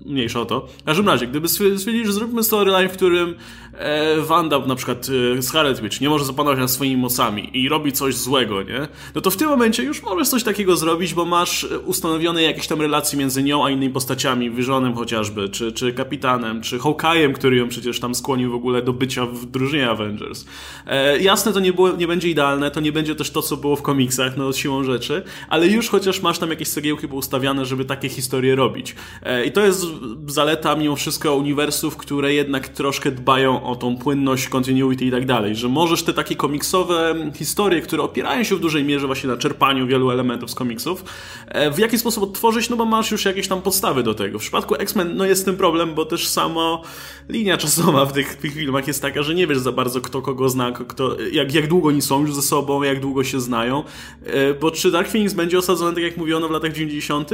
mniejsza 0.06 0.40
o 0.40 0.44
to. 0.44 0.66
W 0.80 0.84
każdym 0.84 1.08
razie, 1.08 1.26
gdyby 1.26 1.48
stwierdzili, 1.48 2.06
że 2.06 2.12
zróbmy 2.12 2.42
storyline, 2.42 2.88
w 2.88 2.92
którym 2.92 3.34
e, 3.72 4.20
Wanda, 4.20 4.58
na 4.58 4.74
przykład 4.74 5.06
e, 5.38 5.42
Scarlet 5.42 5.80
Witch, 5.80 6.00
nie 6.00 6.08
może 6.08 6.24
zapanować 6.24 6.58
nad 6.58 6.70
swoimi 6.70 6.96
mocami 6.96 7.50
i 7.58 7.68
robi 7.68 7.92
coś 7.92 8.14
złego, 8.14 8.62
nie? 8.62 8.88
No 9.14 9.20
to 9.20 9.30
w 9.30 9.36
tym 9.36 9.48
momencie 9.48 9.82
już 9.82 10.02
możesz 10.02 10.28
coś 10.28 10.42
takiego 10.42 10.76
zrobić, 10.76 11.14
bo 11.14 11.24
masz 11.24 11.66
ustanowione 11.86 12.42
jakieś 12.42 12.66
tam 12.66 12.80
relacje 12.80 13.18
między 13.18 13.42
nią 13.42 13.64
a 13.64 13.70
innymi 13.70 13.92
postaciami, 13.92 14.50
Wyżonem 14.50 14.94
chociażby, 14.94 15.48
czy, 15.48 15.72
czy 15.72 15.92
Kapitanem, 15.92 16.60
czy 16.60 16.78
Hawkeye'em, 16.78 17.32
który 17.32 17.56
ją 17.56 17.68
przecież 17.68 18.00
tam 18.00 18.14
skłonił 18.14 18.50
w 18.50 18.54
ogóle 18.54 18.82
do 18.82 18.92
bycia 18.92 19.26
w 19.26 19.46
drużynie 19.46 19.90
Avengers. 19.90 20.44
E, 20.86 21.18
jasne, 21.22 21.52
to 21.52 21.60
nie, 21.60 21.72
było, 21.72 21.90
nie 21.90 22.06
będzie 22.06 22.28
idealne, 22.28 22.70
to 22.70 22.80
nie 22.80 22.92
będzie 22.92 23.14
też 23.14 23.29
to, 23.30 23.42
co 23.42 23.56
było 23.56 23.76
w 23.76 23.82
komiksach, 23.82 24.36
no 24.36 24.52
siłą 24.52 24.84
rzeczy, 24.84 25.22
ale 25.48 25.68
już 25.68 25.88
chociaż 25.88 26.22
masz 26.22 26.38
tam 26.38 26.50
jakieś 26.50 26.68
cegiełki 26.68 27.08
poustawiane, 27.08 27.64
żeby 27.64 27.84
takie 27.84 28.08
historie 28.08 28.56
robić. 28.56 28.94
E, 29.22 29.44
I 29.44 29.52
to 29.52 29.60
jest 29.60 29.86
zaleta 30.26 30.76
mimo 30.76 30.96
wszystko 30.96 31.36
uniwersów, 31.36 31.96
które 31.96 32.34
jednak 32.34 32.68
troszkę 32.68 33.10
dbają 33.10 33.62
o 33.62 33.76
tą 33.76 33.96
płynność, 33.96 34.48
continuity 34.48 35.04
i 35.04 35.10
tak 35.10 35.26
dalej, 35.26 35.56
że 35.56 35.68
możesz 35.68 36.02
te 36.02 36.12
takie 36.12 36.36
komiksowe 36.36 37.14
historie, 37.34 37.80
które 37.80 38.02
opierają 38.02 38.44
się 38.44 38.56
w 38.56 38.60
dużej 38.60 38.84
mierze 38.84 39.06
właśnie 39.06 39.30
na 39.30 39.36
czerpaniu 39.36 39.86
wielu 39.86 40.10
elementów 40.10 40.50
z 40.50 40.54
komiksów, 40.54 41.04
e, 41.48 41.70
w 41.70 41.78
jaki 41.78 41.98
sposób 41.98 42.24
odtworzyć, 42.24 42.70
no 42.70 42.76
bo 42.76 42.84
masz 42.84 43.10
już 43.10 43.24
jakieś 43.24 43.48
tam 43.48 43.62
podstawy 43.62 44.02
do 44.02 44.14
tego. 44.14 44.38
W 44.38 44.42
przypadku 44.42 44.74
X-Men, 44.74 45.16
no 45.16 45.24
jest 45.24 45.44
ten 45.44 45.56
problem, 45.56 45.94
bo 45.94 46.04
też 46.04 46.28
samo 46.28 46.82
linia 47.28 47.56
czasowa 47.56 48.04
w 48.06 48.12
tych, 48.12 48.36
tych 48.36 48.54
filmach 48.54 48.86
jest 48.86 49.02
taka, 49.02 49.22
że 49.22 49.34
nie 49.34 49.46
wiesz 49.46 49.58
za 49.58 49.72
bardzo 49.72 50.00
kto 50.00 50.22
kogo 50.22 50.48
zna, 50.48 50.72
kto, 50.72 51.16
jak, 51.32 51.54
jak 51.54 51.68
długo 51.68 51.88
oni 51.88 52.02
są 52.02 52.20
już 52.20 52.34
ze 52.34 52.42
sobą, 52.42 52.82
jak 52.82 53.00
długo 53.00 53.19
się 53.24 53.40
znają. 53.40 53.84
E, 54.24 54.54
bo 54.54 54.70
czy 54.70 54.90
Dark 54.90 55.08
Phoenix 55.08 55.34
będzie 55.34 55.58
osadzony 55.58 55.94
tak 55.94 56.04
jak 56.04 56.16
mówiono 56.16 56.48
w 56.48 56.50
latach 56.50 56.72
90.? 56.72 57.30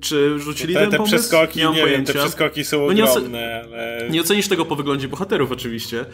Czy 0.00 0.38
rzucili 0.38 0.74
te, 0.74 0.80
ten 0.80 0.90
te 0.90 0.96
pomysł? 0.96 1.14
Przeskoki, 1.16 1.58
nie, 1.58 1.64
mam 1.64 1.74
nie 1.74 1.82
pojęcia. 1.82 2.12
Wiem, 2.12 2.22
te 2.22 2.28
przeskoki 2.28 2.64
są 2.64 2.86
no 2.86 2.92
nie 2.92 3.04
ogromne. 3.04 3.64
Ale... 3.64 4.08
Nie 4.10 4.20
ocenisz 4.20 4.48
tego 4.48 4.64
po 4.64 4.76
wyglądzie 4.76 5.08
bohaterów 5.08 5.52
oczywiście. 5.52 6.04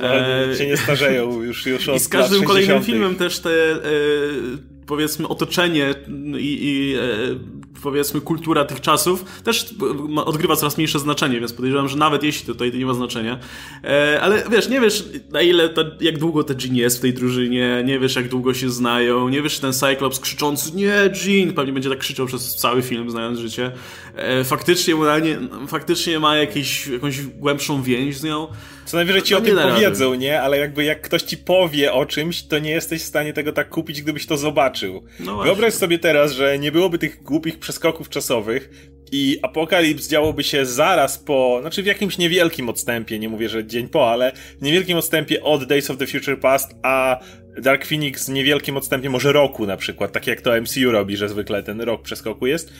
No 0.00 0.08
e... 0.08 0.56
się 0.56 0.66
nie 0.66 0.76
starzeją 0.76 1.42
już, 1.42 1.66
już 1.66 1.88
od 1.88 1.96
I 1.96 2.00
z 2.00 2.08
każdym 2.08 2.44
kolejnym 2.44 2.82
filmem 2.82 3.14
też 3.14 3.40
te 3.40 3.72
e, 3.72 3.78
powiedzmy 4.86 5.28
otoczenie 5.28 5.94
i, 6.38 6.58
i 6.62 6.94
e, 6.94 7.00
powiedzmy 7.82 8.20
kultura 8.20 8.64
tych 8.64 8.80
czasów 8.80 9.24
też 9.42 9.74
odgrywa 10.24 10.56
coraz 10.56 10.76
mniejsze 10.76 10.98
znaczenie, 10.98 11.40
więc 11.40 11.52
podejrzewam, 11.52 11.88
że 11.88 11.96
nawet 11.96 12.22
jeśli 12.22 12.46
to 12.46 12.52
tutaj 12.52 12.72
nie 12.72 12.86
ma 12.86 12.94
znaczenia. 12.94 13.38
E, 13.84 14.20
ale 14.22 14.42
wiesz, 14.50 14.68
nie 14.68 14.80
wiesz 14.80 15.04
na 15.30 15.42
ile, 15.42 15.68
to, 15.68 15.84
jak 16.00 16.18
długo 16.18 16.44
ten 16.44 16.58
Jean 16.60 16.76
jest 16.76 16.98
w 16.98 17.00
tej 17.00 17.14
drużynie, 17.14 17.82
nie 17.86 17.98
wiesz 17.98 18.16
jak 18.16 18.28
długo 18.28 18.54
się 18.54 18.70
znają, 18.70 19.28
nie 19.28 19.42
wiesz 19.42 19.54
czy 19.54 19.60
ten 19.60 19.72
Cyclops 19.72 20.20
krzyczący 20.20 20.76
nie 20.76 21.10
Jean, 21.24 21.52
pewnie 21.52 21.72
będzie 21.72 21.90
tak 21.90 21.98
krzyczał 21.98 22.26
przez 22.26 22.56
cały 22.56 22.82
film 22.82 23.10
znając 23.10 23.38
życie, 23.38 23.66
e, 23.66 24.05
faktycznie, 24.44 24.94
nie, 25.22 25.38
faktycznie 25.68 26.18
ma 26.18 26.36
jakieś, 26.36 26.86
jakąś 26.86 27.22
głębszą 27.22 27.82
więź 27.82 28.16
z 28.16 28.22
nią. 28.22 28.48
Co 28.84 28.96
najwyżej 28.96 29.22
ci 29.22 29.34
o 29.34 29.40
tym 29.40 29.58
powiedzą, 29.58 30.14
nie? 30.14 30.42
Ale 30.42 30.58
jakby 30.58 30.84
jak 30.84 31.00
ktoś 31.02 31.22
ci 31.22 31.36
powie 31.36 31.92
o 31.92 32.06
czymś, 32.06 32.42
to 32.42 32.58
nie 32.58 32.70
jesteś 32.70 33.02
w 33.02 33.06
stanie 33.06 33.32
tego 33.32 33.52
tak 33.52 33.68
kupić, 33.68 34.02
gdybyś 34.02 34.26
to 34.26 34.36
zobaczył. 34.36 35.04
No 35.20 35.42
Wyobraź 35.42 35.74
sobie 35.74 35.98
teraz, 35.98 36.32
że 36.32 36.58
nie 36.58 36.72
byłoby 36.72 36.98
tych 36.98 37.22
głupich 37.22 37.58
przeskoków 37.58 38.08
czasowych 38.08 38.70
i 39.12 39.38
Apokalips 39.42 40.08
działoby 40.08 40.44
się 40.44 40.66
zaraz 40.66 41.18
po, 41.18 41.58
znaczy 41.60 41.82
w 41.82 41.86
jakimś 41.86 42.18
niewielkim 42.18 42.68
odstępie, 42.68 43.18
nie 43.18 43.28
mówię, 43.28 43.48
że 43.48 43.66
dzień 43.66 43.88
po, 43.88 44.10
ale 44.10 44.32
w 44.58 44.62
niewielkim 44.62 44.98
odstępie 44.98 45.42
od 45.42 45.64
Days 45.64 45.90
of 45.90 45.96
the 45.96 46.06
Future 46.06 46.40
Past, 46.40 46.74
a 46.82 47.20
Dark 47.62 47.86
Phoenix 47.86 48.26
w 48.26 48.32
niewielkim 48.32 48.76
odstępie 48.76 49.10
może 49.10 49.32
roku 49.32 49.66
na 49.66 49.76
przykład, 49.76 50.12
tak 50.12 50.26
jak 50.26 50.40
to 50.40 50.60
MCU 50.60 50.90
robi, 50.90 51.16
że 51.16 51.28
zwykle 51.28 51.62
ten 51.62 51.80
rok 51.80 52.02
przeskoku 52.02 52.46
jest. 52.46 52.72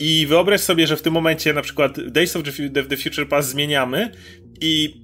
I 0.00 0.26
wyobraź 0.26 0.60
sobie, 0.60 0.86
że 0.86 0.96
w 0.96 1.02
tym 1.02 1.12
momencie 1.12 1.52
na 1.52 1.62
przykład 1.62 2.00
Days 2.10 2.36
of 2.36 2.42
the 2.88 2.96
Future 2.96 3.28
Past 3.28 3.48
zmieniamy 3.48 4.12
i 4.60 5.00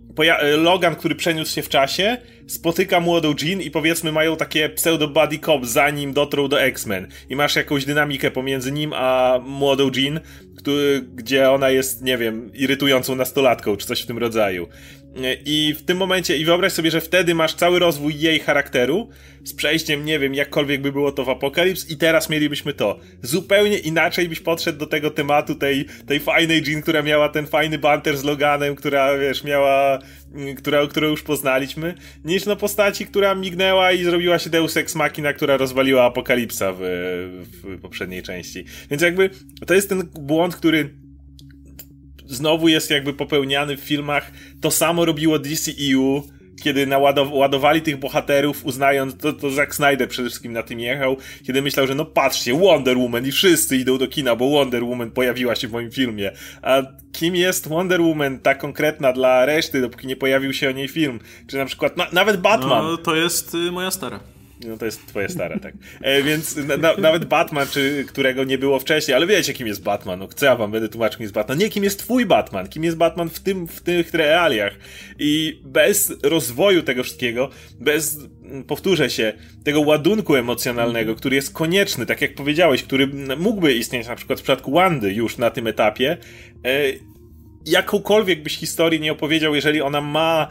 Logan, 0.57 0.95
który 0.95 1.15
przeniósł 1.15 1.55
się 1.55 1.63
w 1.63 1.69
czasie, 1.69 2.17
spotyka 2.47 3.01
młodą 3.01 3.35
Jean 3.43 3.61
i 3.61 3.71
powiedzmy 3.71 4.13
mają 4.13 4.37
takie 4.37 4.69
pseudo 4.69 5.09
buddy 5.09 5.39
cop 5.39 5.67
zanim 5.67 6.13
dotrą 6.13 6.49
do 6.49 6.63
X-Men. 6.63 7.09
I 7.29 7.37
masz 7.37 7.57
jakąś 7.57 7.85
dynamikę 7.85 8.31
pomiędzy 8.31 8.73
nim 8.73 8.93
a 8.95 9.39
młodą 9.45 9.91
Jean, 9.97 10.21
który, 10.57 11.05
gdzie 11.15 11.51
ona 11.51 11.71
jest, 11.71 12.03
nie 12.03 12.19
wiem, 12.19 12.51
irytującą 12.55 13.15
nastolatką, 13.15 13.77
czy 13.77 13.87
coś 13.87 14.03
w 14.03 14.07
tym 14.07 14.19
rodzaju. 14.19 14.69
I 15.45 15.75
w 15.79 15.85
tym 15.85 15.97
momencie, 15.97 16.37
i 16.37 16.45
wyobraź 16.45 16.73
sobie, 16.73 16.91
że 16.91 17.01
wtedy 17.01 17.35
masz 17.35 17.55
cały 17.55 17.79
rozwój 17.79 18.19
jej 18.19 18.41
charakteru, 18.41 19.09
z 19.45 19.55
przejściem, 19.55 20.05
nie 20.05 20.19
wiem, 20.19 20.35
jakkolwiek 20.35 20.81
by 20.81 20.93
było 20.93 21.13
to 21.13 21.25
w 21.25 21.29
Apokalips 21.29 21.91
i 21.91 21.97
teraz 21.97 22.31
mielibyśmy 22.31 22.73
to. 22.73 22.99
Zupełnie 23.23 23.79
inaczej 23.79 24.29
byś 24.29 24.41
podszedł 24.41 24.79
do 24.79 24.87
tego 24.87 25.11
tematu 25.11 25.55
tej, 25.55 25.87
tej 26.07 26.21
fajnej 26.21 26.63
Jean, 26.67 26.83
która 26.83 27.03
miała 27.03 27.29
ten 27.29 27.47
fajny 27.47 27.79
banter 27.79 28.17
z 28.17 28.25
Loganem, 28.25 28.75
która, 28.75 29.19
wiesz, 29.19 29.45
miała, 29.45 29.99
która, 30.57 30.87
którą 30.87 31.09
już 31.09 31.23
poznaliśmy, 31.23 31.95
niż 32.25 32.47
na 32.47 32.57
postaci, 32.57 33.07
która 33.07 33.35
mignęła 33.35 33.93
i 33.93 34.05
zrobiła 34.05 34.39
się 34.39 34.51
Deus 34.51 34.77
Ex 34.77 34.95
Machina, 34.95 35.33
która 35.33 35.57
rozwaliła 35.57 36.05
Apokalipsa 36.05 36.73
w, 36.73 36.79
w 37.43 37.81
poprzedniej 37.81 38.23
części. 38.23 38.65
Więc 38.91 39.03
jakby, 39.03 39.31
to 39.67 39.75
jest 39.75 39.89
ten 39.89 40.09
błąd, 40.15 40.57
który 40.57 41.06
znowu 42.27 42.69
jest 42.69 42.91
jakby 42.91 43.13
popełniany 43.13 43.77
w 43.77 43.81
filmach. 43.81 44.31
To 44.61 44.71
samo 44.71 45.05
robiło 45.05 45.39
DCEU, 45.39 46.23
kiedy 46.63 46.87
naładowali 46.87 47.83
tych 47.83 47.97
bohaterów, 47.97 48.67
uznając, 48.67 49.17
to, 49.17 49.33
to 49.33 49.51
Zack 49.51 49.75
Snyder 49.75 50.09
przede 50.09 50.29
wszystkim 50.29 50.53
na 50.53 50.63
tym 50.63 50.81
jechał, 50.81 51.17
kiedy 51.47 51.63
myślał, 51.63 51.87
że 51.87 51.95
no 51.95 52.05
patrzcie, 52.05 52.55
Wonder 52.55 52.99
Woman 52.99 53.27
i 53.27 53.33
wszyscy 53.33 53.77
idą 53.77 53.99
do 53.99 54.09
kina, 54.09 54.37
bo 54.37 54.51
Wonder 54.51 54.85
Woman 54.85 55.11
pojawiła 55.11 55.55
się 55.55 55.69
w 55.69 55.73
moim 55.73 55.91
filmie. 55.91 56.33
A 56.63 56.83
kim 57.13 57.37
jest 57.37 57.69
Wonder 57.69 58.01
Woman, 58.01 58.39
ta 58.39 58.55
konkretna 58.55 59.13
dla 59.13 59.47
reszty, 59.47 59.81
dopóki 59.81 60.07
nie 60.07 60.17
pojawił 60.17 60.53
się 60.53 60.69
o 60.69 60.73
niej 60.73 60.89
film? 60.89 61.21
Czy 61.47 61.57
na 61.57 61.65
przykład, 61.65 61.97
na, 61.97 62.07
nawet 62.13 62.37
Batman. 62.41 62.85
No, 62.85 62.97
to 62.97 63.17
jest 63.17 63.55
y, 63.55 63.73
moja 63.73 63.91
stara. 63.91 64.21
No 64.67 64.79
to 64.79 64.85
jest 64.85 65.07
twoje 65.07 65.29
stare, 65.29 65.61
tak. 65.61 65.75
E, 66.01 66.23
więc 66.23 66.57
na, 66.57 66.97
nawet 66.97 67.25
Batman, 67.25 67.67
czy, 67.67 68.05
którego 68.09 68.45
nie 68.45 68.59
było 68.59 68.79
wcześniej, 68.79 69.15
ale 69.15 69.27
wiecie, 69.27 69.53
kim 69.55 69.67
jest 69.67 69.83
Batman. 69.83 70.19
No, 70.19 70.29
co 70.29 70.47
ja 70.47 70.57
wam 70.57 70.71
będę 70.71 70.89
tłumaczył, 70.89 71.19
kim 71.19 71.25
jest 71.25 71.35
Batman. 71.35 71.59
Nie, 71.59 71.69
kim 71.69 71.85
jest 71.85 71.99
twój 71.99 72.27
Batman, 72.27 72.69
kim 72.69 72.85
jest 72.85 72.97
Batman 72.97 73.29
w, 73.29 73.41
tym, 73.41 73.67
w 73.67 73.81
tych 73.81 74.15
realiach. 74.15 74.73
I 75.19 75.61
bez 75.65 76.13
rozwoju 76.23 76.83
tego 76.83 77.03
wszystkiego, 77.03 77.51
bez, 77.81 78.19
powtórzę 78.67 79.11
się, 79.11 79.33
tego 79.65 79.81
ładunku 79.81 80.37
emocjonalnego, 80.37 81.15
który 81.15 81.37
jest 81.37 81.53
konieczny, 81.53 82.07
tak 82.07 82.21
jak 82.21 82.35
powiedziałeś, 82.35 82.83
który 82.83 83.07
mógłby 83.37 83.75
istnieć 83.75 84.09
na 84.09 84.17
przykład 84.17 84.39
w 84.39 84.43
przypadku 84.43 84.73
Wandy 84.73 85.13
już 85.13 85.39
na 85.39 85.51
tym 85.51 85.67
etapie, 85.67 86.17
e, 86.65 86.93
jakąkolwiek 87.67 88.43
byś 88.43 88.57
historię 88.57 89.01
nie 89.01 89.13
opowiedział, 89.13 89.55
jeżeli 89.55 89.83
ona 89.83 90.01
ma 90.01 90.49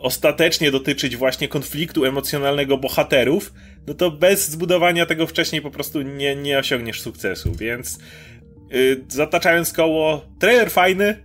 ostatecznie 0.00 0.70
dotyczyć 0.70 1.16
właśnie 1.16 1.48
konfliktu 1.48 2.04
emocjonalnego 2.04 2.78
bohaterów, 2.78 3.52
no 3.86 3.94
to 3.94 4.10
bez 4.10 4.50
zbudowania 4.50 5.06
tego 5.06 5.26
wcześniej 5.26 5.62
po 5.62 5.70
prostu 5.70 6.02
nie, 6.02 6.36
nie 6.36 6.58
osiągniesz 6.58 7.00
sukcesu, 7.00 7.52
więc 7.52 7.98
yy, 8.70 9.04
zataczając 9.08 9.72
koło, 9.72 10.26
trailer 10.38 10.70
fajny, 10.70 11.24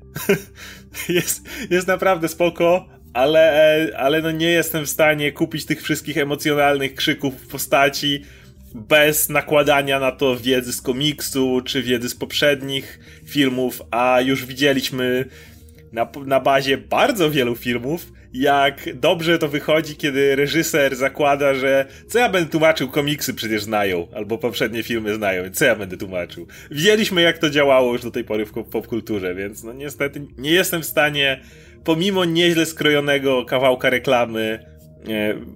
jest, 1.09 1.49
jest 1.69 1.87
naprawdę 1.87 2.27
spoko, 2.27 2.89
ale, 3.13 3.91
ale 3.97 4.21
no 4.21 4.31
nie 4.31 4.49
jestem 4.49 4.85
w 4.85 4.89
stanie 4.89 5.31
kupić 5.31 5.65
tych 5.65 5.83
wszystkich 5.83 6.17
emocjonalnych 6.17 6.95
krzyków 6.95 7.41
w 7.41 7.47
postaci 7.47 8.23
bez 8.75 9.29
nakładania 9.29 9.99
na 9.99 10.11
to 10.11 10.37
wiedzy 10.37 10.73
z 10.73 10.81
komiksu, 10.81 11.61
czy 11.65 11.83
wiedzy 11.83 12.09
z 12.09 12.15
poprzednich 12.15 12.99
filmów, 13.25 13.81
a 13.91 14.21
już 14.21 14.45
widzieliśmy 14.45 15.25
na, 15.91 16.11
na 16.25 16.39
bazie 16.39 16.77
bardzo 16.77 17.31
wielu 17.31 17.55
filmów, 17.55 18.11
jak 18.39 18.89
dobrze 18.99 19.39
to 19.39 19.47
wychodzi, 19.47 19.95
kiedy 19.95 20.35
reżyser 20.35 20.95
zakłada, 20.95 21.53
że 21.53 21.85
co 22.07 22.19
ja 22.19 22.29
będę 22.29 22.51
tłumaczył, 22.51 22.87
komiksy 22.87 23.33
przecież 23.33 23.63
znają, 23.63 24.07
albo 24.15 24.37
poprzednie 24.37 24.83
filmy 24.83 25.15
znają, 25.15 25.43
więc 25.43 25.57
co 25.57 25.65
ja 25.65 25.75
będę 25.75 25.97
tłumaczył. 25.97 26.47
Widzieliśmy, 26.71 27.21
jak 27.21 27.37
to 27.37 27.49
działało 27.49 27.93
już 27.93 28.01
do 28.01 28.11
tej 28.11 28.23
pory 28.23 28.45
w 28.45 28.51
popkulturze, 28.51 29.35
więc 29.35 29.63
no 29.63 29.73
niestety 29.73 30.27
nie 30.37 30.51
jestem 30.51 30.81
w 30.81 30.85
stanie, 30.85 31.41
pomimo 31.83 32.25
nieźle 32.25 32.65
skrojonego 32.65 33.45
kawałka 33.45 33.89
reklamy, 33.89 34.65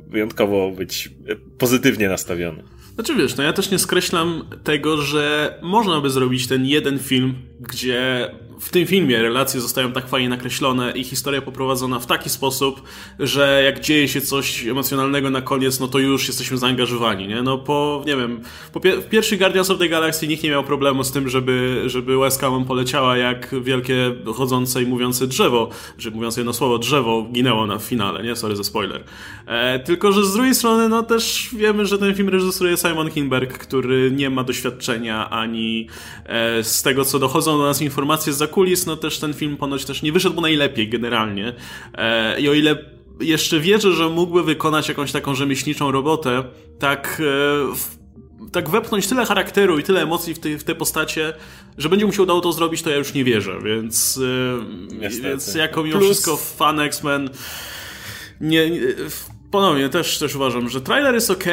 wyjątkowo 0.07 0.71
być 0.71 1.09
pozytywnie 1.57 2.09
nastawiony. 2.09 2.63
Znaczy 2.95 3.15
wiesz, 3.15 3.35
no 3.37 3.43
ja 3.43 3.53
też 3.53 3.71
nie 3.71 3.79
skreślam 3.79 4.49
tego, 4.63 4.97
że 4.97 5.55
można 5.61 6.01
by 6.01 6.09
zrobić 6.09 6.47
ten 6.47 6.65
jeden 6.65 6.99
film, 6.99 7.35
gdzie 7.61 8.31
w 8.61 8.69
tym 8.69 8.87
filmie 8.87 9.21
relacje 9.21 9.61
zostają 9.61 9.91
tak 9.91 10.07
fajnie 10.07 10.29
nakreślone 10.29 10.91
i 10.91 11.03
historia 11.03 11.41
poprowadzona 11.41 11.99
w 11.99 12.05
taki 12.05 12.29
sposób, 12.29 12.81
że 13.19 13.61
jak 13.65 13.79
dzieje 13.79 14.07
się 14.07 14.21
coś 14.21 14.67
emocjonalnego 14.67 15.29
na 15.29 15.41
koniec, 15.41 15.79
no 15.79 15.87
to 15.87 15.99
już 15.99 16.27
jesteśmy 16.27 16.57
zaangażowani, 16.57 17.27
nie? 17.27 17.41
No 17.41 17.57
po, 17.57 18.03
nie 18.07 18.15
wiem, 18.15 18.41
po 18.73 18.79
w 18.79 19.09
pierwszych 19.09 19.39
Guardians 19.39 19.69
of 19.69 19.79
the 19.79 19.89
Galaxy 19.89 20.27
nikt 20.27 20.43
nie 20.43 20.49
miał 20.49 20.63
problemu 20.63 21.03
z 21.03 21.11
tym, 21.11 21.29
żeby, 21.29 21.83
żeby 21.85 22.17
łezka 22.17 22.51
poleciała 22.67 23.17
jak 23.17 23.55
wielkie 23.61 24.15
chodzące 24.35 24.83
i 24.83 24.85
mówiące 24.85 25.27
drzewo, 25.27 25.69
że 25.97 26.11
mówiąc 26.11 26.37
jedno 26.37 26.53
słowo, 26.53 26.77
drzewo 26.77 27.27
ginęło 27.31 27.67
na 27.67 27.79
finale, 27.79 28.23
nie? 28.23 28.35
Sorry 28.35 28.55
za 28.55 28.63
spoiler. 28.63 29.03
E, 29.45 29.79
tylko, 29.79 30.11
że 30.11 30.25
z 30.25 30.33
drugiej 30.33 30.55
strony, 30.55 30.89
no 30.89 31.03
też 31.03 31.49
wiemy, 31.53 31.85
że 31.85 31.97
ten 31.97 32.15
film 32.15 32.29
reżyseruje 32.29 32.77
Simon 32.77 33.11
Kinberg, 33.11 33.57
który 33.57 34.11
nie 34.11 34.29
ma 34.29 34.43
doświadczenia 34.43 35.29
ani 35.29 35.87
e, 36.25 36.63
z 36.63 36.83
tego, 36.83 37.05
co 37.05 37.19
dochodzą 37.51 37.63
do 37.63 37.67
nas 37.67 37.81
informacje 37.81 38.33
z 38.33 38.51
kulis, 38.51 38.85
no 38.85 38.97
też 38.97 39.19
ten 39.19 39.33
film 39.33 39.57
ponoć 39.57 39.85
też 39.85 40.01
nie 40.01 40.11
wyszedł 40.11 40.41
najlepiej 40.41 40.89
generalnie. 40.89 41.53
E, 41.93 42.41
I 42.41 42.49
o 42.49 42.53
ile 42.53 42.85
jeszcze 43.19 43.59
wierzę, 43.59 43.91
że 43.91 44.09
mógłby 44.09 44.43
wykonać 44.43 44.89
jakąś 44.89 45.11
taką 45.11 45.35
rzemieślniczą 45.35 45.91
robotę, 45.91 46.43
tak 46.79 47.21
e, 47.21 48.01
tak 48.51 48.69
wepchnąć 48.69 49.07
tyle 49.07 49.25
charakteru 49.25 49.79
i 49.79 49.83
tyle 49.83 50.01
emocji 50.01 50.33
w, 50.33 50.39
te, 50.39 50.57
w 50.57 50.63
te 50.63 50.75
postacie, 50.75 51.33
że 51.77 51.89
będzie 51.89 52.05
mu 52.05 52.11
się 52.11 52.23
udało 52.23 52.41
to 52.41 52.53
zrobić, 52.53 52.81
to 52.81 52.89
ja 52.89 52.95
już 52.95 53.13
nie 53.13 53.23
wierzę, 53.23 53.59
więc, 53.63 54.19
e, 54.99 55.21
więc 55.21 55.55
jako 55.55 55.83
mimo 55.83 55.97
Plus... 55.97 56.11
wszystko 56.11 56.37
fan 56.37 56.79
X-Men 56.79 57.29
nie, 58.41 58.69
nie, 58.69 58.79
ponownie 59.51 59.89
też, 59.89 60.19
też 60.19 60.35
uważam, 60.35 60.69
że 60.69 60.81
trailer 60.81 61.13
jest 61.13 61.31
ok. 61.31 61.45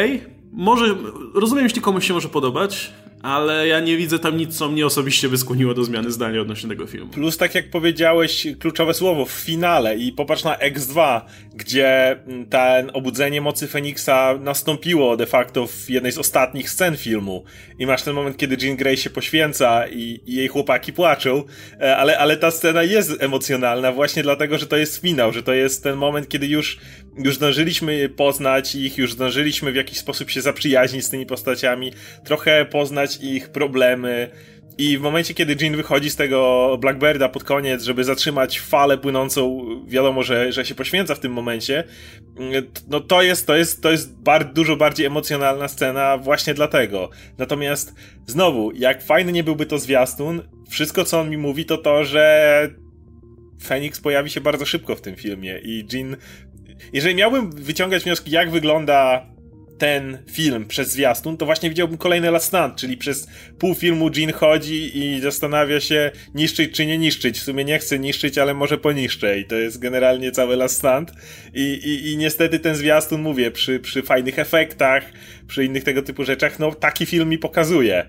Może, 0.52 0.96
rozumiem, 1.34 1.64
jeśli 1.64 1.80
komuś 1.80 2.06
się 2.06 2.14
może 2.14 2.28
podobać, 2.28 2.92
ale 3.22 3.68
ja 3.68 3.80
nie 3.80 3.96
widzę 3.96 4.18
tam 4.18 4.36
nic, 4.36 4.58
co 4.58 4.68
mnie 4.68 4.86
osobiście 4.86 5.28
by 5.28 5.38
skłoniło 5.38 5.74
do 5.74 5.84
zmiany 5.84 6.10
zdania 6.10 6.40
odnośnie 6.40 6.68
tego 6.68 6.86
filmu. 6.86 7.10
Plus, 7.10 7.36
tak 7.36 7.54
jak 7.54 7.70
powiedziałeś, 7.70 8.46
kluczowe 8.58 8.94
słowo 8.94 9.24
w 9.24 9.30
finale 9.30 9.96
i 9.96 10.12
popatrz 10.12 10.44
na 10.44 10.56
X2, 10.56 11.20
gdzie 11.54 12.18
ten 12.50 12.90
obudzenie 12.92 13.40
mocy 13.40 13.66
Feniksa 13.66 14.38
nastąpiło 14.40 15.16
de 15.16 15.26
facto 15.26 15.66
w 15.66 15.90
jednej 15.90 16.12
z 16.12 16.18
ostatnich 16.18 16.70
scen 16.70 16.96
filmu 16.96 17.44
i 17.78 17.86
masz 17.86 18.02
ten 18.02 18.14
moment, 18.14 18.36
kiedy 18.36 18.66
Jean 18.66 18.76
Grey 18.76 18.96
się 18.96 19.10
poświęca 19.10 19.88
i, 19.88 20.20
i 20.26 20.34
jej 20.34 20.48
chłopaki 20.48 20.92
płaczą, 20.92 21.44
e, 21.80 21.96
ale, 21.96 22.18
ale 22.18 22.36
ta 22.36 22.50
scena 22.50 22.82
jest 22.82 23.22
emocjonalna 23.22 23.92
właśnie 23.92 24.22
dlatego, 24.22 24.58
że 24.58 24.66
to 24.66 24.76
jest 24.76 25.00
finał, 25.00 25.32
że 25.32 25.42
to 25.42 25.52
jest 25.52 25.82
ten 25.82 25.96
moment, 25.96 26.28
kiedy 26.28 26.46
już, 26.46 26.78
już 27.18 27.36
zdążyliśmy 27.36 28.08
poznać 28.08 28.74
ich, 28.74 28.98
już 28.98 29.12
zdążyliśmy 29.12 29.72
w 29.72 29.76
jakiś 29.76 29.98
sposób 29.98 30.30
się 30.30 30.40
zaprzyjaźnić 30.40 31.04
z 31.04 31.10
tymi 31.10 31.26
postaciami, 31.26 31.92
trochę 32.24 32.64
poznać 32.64 33.07
ich 33.16 33.48
problemy. 33.48 34.30
I 34.78 34.98
w 34.98 35.00
momencie, 35.00 35.34
kiedy 35.34 35.56
Jean 35.64 35.76
wychodzi 35.76 36.10
z 36.10 36.16
tego 36.16 36.76
Blackbirda 36.80 37.28
pod 37.28 37.44
koniec, 37.44 37.82
żeby 37.82 38.04
zatrzymać 38.04 38.60
falę 38.60 38.98
płynącą, 38.98 39.66
wiadomo, 39.86 40.22
że, 40.22 40.52
że 40.52 40.64
się 40.64 40.74
poświęca 40.74 41.14
w 41.14 41.20
tym 41.20 41.32
momencie, 41.32 41.84
no 42.88 43.00
to 43.00 43.22
jest, 43.22 43.46
to 43.46 43.56
jest, 43.56 43.82
to 43.82 43.90
jest 43.90 44.22
bar, 44.22 44.52
dużo 44.52 44.76
bardziej 44.76 45.06
emocjonalna 45.06 45.68
scena 45.68 46.18
właśnie 46.18 46.54
dlatego. 46.54 47.10
Natomiast 47.38 47.94
znowu, 48.26 48.72
jak 48.72 49.02
fajny 49.02 49.32
nie 49.32 49.44
byłby 49.44 49.66
to 49.66 49.78
zwiastun, 49.78 50.42
wszystko 50.70 51.04
co 51.04 51.20
on 51.20 51.30
mi 51.30 51.36
mówi 51.36 51.64
to 51.64 51.78
to, 51.78 52.04
że 52.04 52.70
Phoenix 53.62 54.00
pojawi 54.00 54.30
się 54.30 54.40
bardzo 54.40 54.66
szybko 54.66 54.96
w 54.96 55.00
tym 55.00 55.16
filmie 55.16 55.60
i 55.62 55.86
Jean... 55.92 56.16
Jeżeli 56.92 57.14
miałbym 57.14 57.50
wyciągać 57.50 58.02
wnioski, 58.02 58.30
jak 58.30 58.50
wygląda 58.50 59.26
ten 59.78 60.18
film 60.30 60.66
przez 60.66 60.90
zwiastun, 60.90 61.36
to 61.36 61.46
właśnie 61.46 61.68
widziałbym 61.68 61.98
kolejny 61.98 62.30
Last 62.30 62.46
Stand, 62.46 62.76
czyli 62.76 62.96
przez 62.96 63.28
pół 63.58 63.74
filmu 63.74 64.10
Jean 64.16 64.32
chodzi 64.32 64.98
i 64.98 65.20
zastanawia 65.20 65.80
się 65.80 66.10
niszczyć 66.34 66.76
czy 66.76 66.86
nie 66.86 66.98
niszczyć. 66.98 67.38
W 67.38 67.42
sumie 67.42 67.64
nie 67.64 67.78
chce 67.78 67.98
niszczyć, 67.98 68.38
ale 68.38 68.54
może 68.54 68.78
poniszczę 68.78 69.38
i 69.38 69.44
to 69.44 69.54
jest 69.54 69.78
generalnie 69.78 70.32
cały 70.32 70.56
Last 70.56 70.76
Stand. 70.76 71.12
I, 71.54 71.62
i, 71.62 72.12
i 72.12 72.16
niestety 72.16 72.58
ten 72.58 72.74
zwiastun, 72.74 73.22
mówię, 73.22 73.50
przy, 73.50 73.80
przy 73.80 74.02
fajnych 74.02 74.38
efektach, 74.38 75.04
przy 75.46 75.64
innych 75.64 75.84
tego 75.84 76.02
typu 76.02 76.24
rzeczach, 76.24 76.58
no 76.58 76.74
taki 76.74 77.06
film 77.06 77.28
mi 77.28 77.38
pokazuje. 77.38 78.06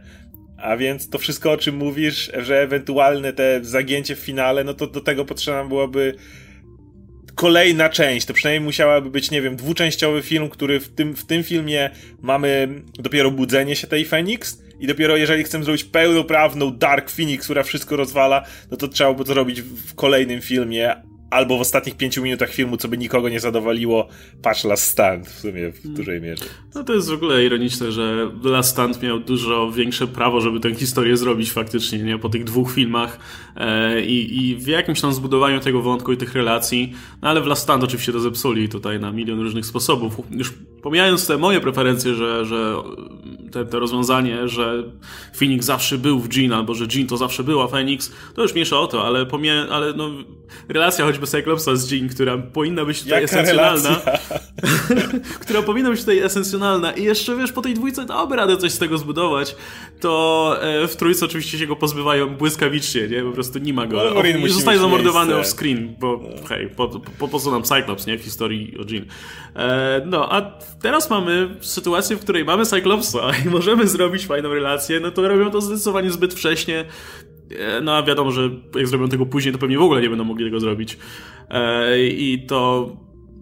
A 0.57 0.77
więc 0.77 1.09
to 1.09 1.17
wszystko, 1.17 1.51
o 1.51 1.57
czym 1.57 1.75
mówisz, 1.75 2.31
że 2.37 2.61
ewentualne 2.61 3.33
te 3.33 3.59
zagięcie 3.61 4.15
w 4.15 4.19
finale, 4.19 4.63
no 4.63 4.73
to 4.73 4.87
do 4.87 5.01
tego 5.01 5.25
potrzeba 5.25 5.65
byłoby 5.65 6.15
kolejna 7.39 7.89
część. 7.89 8.25
To 8.25 8.33
przynajmniej 8.33 8.65
musiałaby 8.65 9.09
być, 9.09 9.31
nie 9.31 9.41
wiem, 9.41 9.55
dwuczęściowy 9.55 10.21
film, 10.21 10.49
który 10.49 10.79
w 10.79 10.89
tym, 10.89 11.15
w 11.15 11.25
tym 11.25 11.43
filmie 11.43 11.89
mamy 12.21 12.67
dopiero 12.93 13.31
budzenie 13.31 13.75
się 13.75 13.87
tej 13.87 14.05
Phoenix. 14.05 14.63
I 14.79 14.87
dopiero 14.87 15.17
jeżeli 15.17 15.43
chcemy 15.43 15.63
zrobić 15.63 15.83
pełnoprawną 15.83 16.71
Dark 16.71 17.09
Phoenix, 17.09 17.45
która 17.45 17.63
wszystko 17.63 17.95
rozwala, 17.95 18.45
no 18.71 18.77
to 18.77 18.87
trzeba 18.87 19.13
by 19.13 19.23
to 19.23 19.33
zrobić 19.33 19.61
w 19.61 19.95
kolejnym 19.95 20.41
filmie, 20.41 20.95
albo 21.29 21.57
w 21.57 21.61
ostatnich 21.61 21.97
pięciu 21.97 22.23
minutach 22.23 22.49
filmu, 22.49 22.77
co 22.77 22.87
by 22.87 22.97
nikogo 22.97 23.29
nie 23.29 23.39
zadowoliło, 23.39 24.07
patrz 24.41 24.63
Last 24.63 24.83
Stand 24.83 25.27
w 25.27 25.39
sumie 25.39 25.71
w 25.71 25.87
dużej 25.87 26.21
mierze. 26.21 26.45
No 26.75 26.83
to 26.83 26.93
jest 26.93 27.09
w 27.09 27.13
ogóle 27.13 27.45
ironiczne, 27.45 27.91
że 27.91 28.31
Last 28.43 28.69
Stand 28.69 29.03
miał 29.03 29.19
dużo 29.19 29.71
większe 29.71 30.07
prawo, 30.07 30.41
żeby 30.41 30.59
tę 30.59 30.75
historię 30.75 31.17
zrobić 31.17 31.51
faktycznie, 31.51 31.99
nie? 31.99 32.17
Po 32.17 32.29
tych 32.29 32.43
dwóch 32.43 32.71
filmach 32.71 33.19
e, 33.55 34.01
i, 34.01 34.49
i 34.49 34.55
w 34.55 34.67
jakimś 34.67 35.01
tam 35.01 35.13
zbudowaniu 35.13 35.59
tego 35.59 35.81
wątku 35.81 36.13
i 36.13 36.17
tych 36.17 36.33
relacji, 36.33 36.93
no 37.21 37.29
ale 37.29 37.41
w 37.41 37.45
Last 37.45 37.63
Stand 37.63 37.83
oczywiście 37.83 38.11
to 38.11 38.19
zepsuli 38.19 38.69
tutaj 38.69 38.99
na 38.99 39.11
milion 39.11 39.39
różnych 39.39 39.65
sposobów. 39.65 40.15
Już 40.31 40.53
pomijając 40.81 41.27
te 41.27 41.37
moje 41.37 41.61
preferencje, 41.61 42.13
że, 42.13 42.45
że 42.45 42.75
te, 43.51 43.65
te 43.65 43.79
rozwiązanie, 43.79 44.47
że 44.47 44.83
Phoenix 45.39 45.65
zawsze 45.65 45.97
był 45.97 46.19
w 46.19 46.35
Jean, 46.35 46.53
albo 46.53 46.73
że 46.73 46.85
Jean 46.95 47.07
to 47.07 47.17
zawsze 47.17 47.43
była 47.43 47.67
Phoenix, 47.67 48.11
to 48.35 48.41
już 48.41 48.53
mniejsza 48.53 48.79
o 48.79 48.87
to, 48.87 49.05
ale, 49.05 49.25
pomija, 49.25 49.67
ale 49.69 49.93
no, 49.93 50.09
relacja 50.69 51.05
choćby 51.05 51.27
Cyclopsa 51.27 51.75
z 51.75 51.91
Jean, 51.91 52.09
która 52.09 52.37
powinna 52.37 52.85
być 52.85 53.03
tutaj 53.03 53.21
Jaka 53.21 53.39
esencjonalna, 53.39 54.01
która 55.43 55.61
powinna 55.61 55.89
być 55.89 55.99
tutaj 55.99 56.19
esencjonalna 56.19 56.91
i 56.91 57.03
jeszcze 57.03 57.35
wiesz, 57.35 57.51
po 57.51 57.61
tej 57.61 57.73
dwójce 57.73 58.05
dałoby 58.05 58.35
radę 58.35 58.57
coś 58.57 58.71
z 58.71 58.77
tego 58.77 58.97
zbudować, 58.97 59.55
to 59.99 60.55
e, 60.61 60.87
w 60.87 60.95
trójce 60.95 61.25
oczywiście 61.25 61.57
się 61.57 61.67
go 61.67 61.75
pozbywają 61.75 62.35
błyskawicznie, 62.35 63.07
nie? 63.07 63.21
Po 63.21 63.31
prostu 63.31 63.59
nie 63.59 63.73
ma 63.73 63.87
go. 63.87 64.03
No, 64.15 64.47
I 64.47 64.49
zostaje 64.49 64.79
zamordowany 64.79 65.35
off 65.35 65.47
screen, 65.47 65.95
bo 65.99 66.23
hej, 66.49 66.69
po, 66.69 66.87
po, 67.19 67.27
po 67.27 67.39
co 67.39 67.51
nam 67.51 67.63
Cyclops, 67.63 68.07
nie? 68.07 68.17
W 68.17 68.21
historii 68.21 68.77
o 68.77 68.83
Jean. 68.89 69.05
E, 69.55 70.01
no, 70.05 70.33
a 70.33 70.41
teraz 70.81 71.09
mamy 71.09 71.55
sytuację, 71.61 72.15
w 72.15 72.19
której 72.19 72.45
mamy 72.45 72.65
Cyclopsa 72.65 73.31
i 73.45 73.49
możemy 73.49 73.87
zrobić 73.87 74.25
fajną 74.25 74.53
relację, 74.53 74.99
no 74.99 75.11
to 75.11 75.27
robią 75.27 75.51
to 75.51 75.61
zdecydowanie 75.61 76.11
zbyt 76.11 76.33
wcześnie. 76.33 76.85
E, 77.59 77.81
no 77.81 77.97
a 77.97 78.03
wiadomo, 78.03 78.31
że 78.31 78.49
jak 78.75 78.87
zrobią 78.87 79.09
tego 79.09 79.25
później, 79.25 79.53
to 79.53 79.59
pewnie 79.59 79.77
w 79.77 79.81
ogóle 79.81 80.01
nie 80.01 80.09
będą 80.09 80.23
mogli 80.23 80.45
tego 80.45 80.59
zrobić. 80.59 80.97
E, 81.49 81.99
I 82.07 82.45
to 82.47 82.89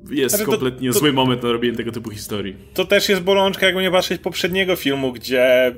jest 0.10 0.39
to, 0.39 0.45
kompletnie 0.45 0.91
to, 0.91 0.99
zły 0.99 1.13
moment 1.13 1.43
na 1.43 1.51
robienie 1.51 1.77
tego 1.77 1.91
typu 1.91 2.10
historii. 2.10 2.55
To 2.73 2.86
też 2.86 3.10
jest 3.10 3.21
bolączka, 3.21 3.65
jakby 3.65 3.81
nie 3.81 3.91
patrzeć 3.91 4.21
poprzedniego 4.21 4.75
filmu, 4.75 5.13
gdzie 5.13 5.75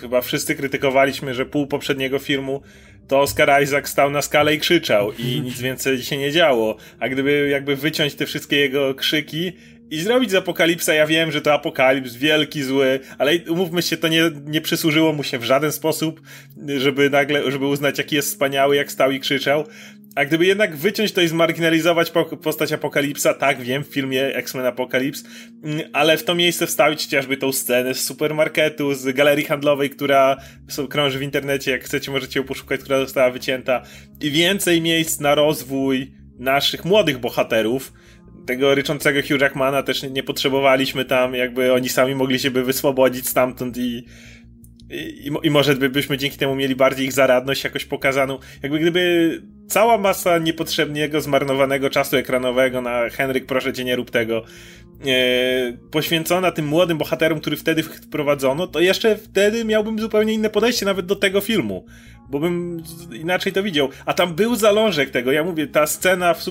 chyba 0.00 0.20
wszyscy 0.20 0.54
krytykowaliśmy, 0.54 1.34
że 1.34 1.46
pół 1.46 1.66
poprzedniego 1.66 2.18
filmu 2.18 2.62
to 3.08 3.20
Oscar 3.20 3.62
Isaac 3.62 3.88
stał 3.88 4.10
na 4.10 4.22
skalę 4.22 4.54
i 4.54 4.58
krzyczał 4.58 5.12
i 5.18 5.40
nic 5.40 5.60
więcej 5.60 6.02
się 6.02 6.16
nie 6.16 6.32
działo. 6.32 6.76
A 7.00 7.08
gdyby 7.08 7.48
jakby 7.50 7.76
wyciąć 7.76 8.14
te 8.14 8.26
wszystkie 8.26 8.56
jego 8.56 8.94
krzyki 8.94 9.52
i 9.90 10.00
zrobić 10.00 10.30
z 10.30 10.34
Apokalipsa, 10.34 10.94
ja 10.94 11.06
wiem, 11.06 11.32
że 11.32 11.40
to 11.40 11.52
Apokalips, 11.54 12.14
wielki, 12.14 12.62
zły, 12.62 13.00
ale 13.18 13.32
umówmy 13.48 13.82
się, 13.82 13.96
to 13.96 14.08
nie, 14.08 14.30
nie 14.44 14.60
przysłużyło 14.60 15.12
mu 15.12 15.22
się 15.22 15.38
w 15.38 15.44
żaden 15.44 15.72
sposób, 15.72 16.20
żeby 16.76 17.10
nagle, 17.10 17.50
żeby 17.50 17.66
uznać, 17.66 17.98
jaki 17.98 18.16
jest 18.16 18.28
wspaniały, 18.28 18.76
jak 18.76 18.92
stał 18.92 19.10
i 19.10 19.20
krzyczał. 19.20 19.64
A 20.14 20.24
gdyby 20.24 20.46
jednak 20.46 20.76
wyciąć 20.76 21.12
to 21.12 21.20
i 21.20 21.28
zmarginalizować 21.28 22.12
postać 22.42 22.72
Apokalipsa, 22.72 23.34
tak, 23.34 23.62
wiem, 23.62 23.84
w 23.84 23.86
filmie 23.86 24.26
X-Men 24.26 24.66
Apokalips, 24.66 25.24
ale 25.92 26.16
w 26.16 26.24
to 26.24 26.34
miejsce 26.34 26.66
wstawić 26.66 27.04
chociażby 27.04 27.36
tą 27.36 27.52
scenę 27.52 27.94
z 27.94 28.04
supermarketu, 28.04 28.94
z 28.94 29.14
galerii 29.14 29.44
handlowej, 29.44 29.90
która 29.90 30.36
krąży 30.90 31.18
w 31.18 31.22
internecie, 31.22 31.70
jak 31.70 31.84
chcecie 31.84 32.10
możecie 32.10 32.40
ją 32.40 32.46
poszukać, 32.46 32.80
która 32.80 33.00
została 33.00 33.30
wycięta 33.30 33.82
i 34.20 34.30
więcej 34.30 34.80
miejsc 34.80 35.20
na 35.20 35.34
rozwój 35.34 36.12
naszych 36.38 36.84
młodych 36.84 37.18
bohaterów, 37.18 37.92
tego 38.46 38.74
ryczącego 38.74 39.20
Hugh 39.22 39.40
Jackmana 39.40 39.82
też 39.82 40.02
nie, 40.02 40.22
potrzebowaliśmy 40.22 41.04
tam, 41.04 41.34
jakby 41.34 41.72
oni 41.72 41.88
sami 41.88 42.14
mogli 42.14 42.38
się 42.38 42.50
by 42.50 42.64
wyswobodzić 42.64 43.28
stamtąd 43.28 43.76
i 43.76 44.04
i, 44.90 45.30
I, 45.42 45.50
może 45.50 45.76
byśmy 45.76 46.18
dzięki 46.18 46.38
temu 46.38 46.54
mieli 46.54 46.76
bardziej 46.76 47.06
ich 47.06 47.12
zaradność 47.12 47.64
jakoś 47.64 47.84
pokazaną. 47.84 48.38
Jakby 48.62 48.78
gdyby 48.78 49.42
cała 49.66 49.98
masa 49.98 50.38
niepotrzebnego, 50.38 51.20
zmarnowanego 51.20 51.90
czasu 51.90 52.16
ekranowego 52.16 52.80
na 52.80 53.08
Henryk, 53.10 53.46
proszę 53.46 53.72
cię, 53.72 53.84
nie 53.84 53.96
rób 53.96 54.10
tego, 54.10 54.42
e, 55.06 55.72
poświęcona 55.90 56.52
tym 56.52 56.66
młodym 56.66 56.98
bohaterom, 56.98 57.40
który 57.40 57.56
wtedy 57.56 57.82
wprowadzono, 57.82 58.66
to 58.66 58.80
jeszcze 58.80 59.16
wtedy 59.16 59.64
miałbym 59.64 59.98
zupełnie 59.98 60.32
inne 60.32 60.50
podejście 60.50 60.86
nawet 60.86 61.06
do 61.06 61.16
tego 61.16 61.40
filmu. 61.40 61.86
Bo 62.30 62.40
bym 62.40 62.82
inaczej 63.12 63.52
to 63.52 63.62
widział. 63.62 63.88
A 64.06 64.14
tam 64.14 64.34
był 64.34 64.56
zalążek 64.56 65.10
tego. 65.10 65.32
Ja 65.32 65.44
mówię, 65.44 65.66
ta 65.66 65.86
scena 65.86 66.34
w, 66.34 66.44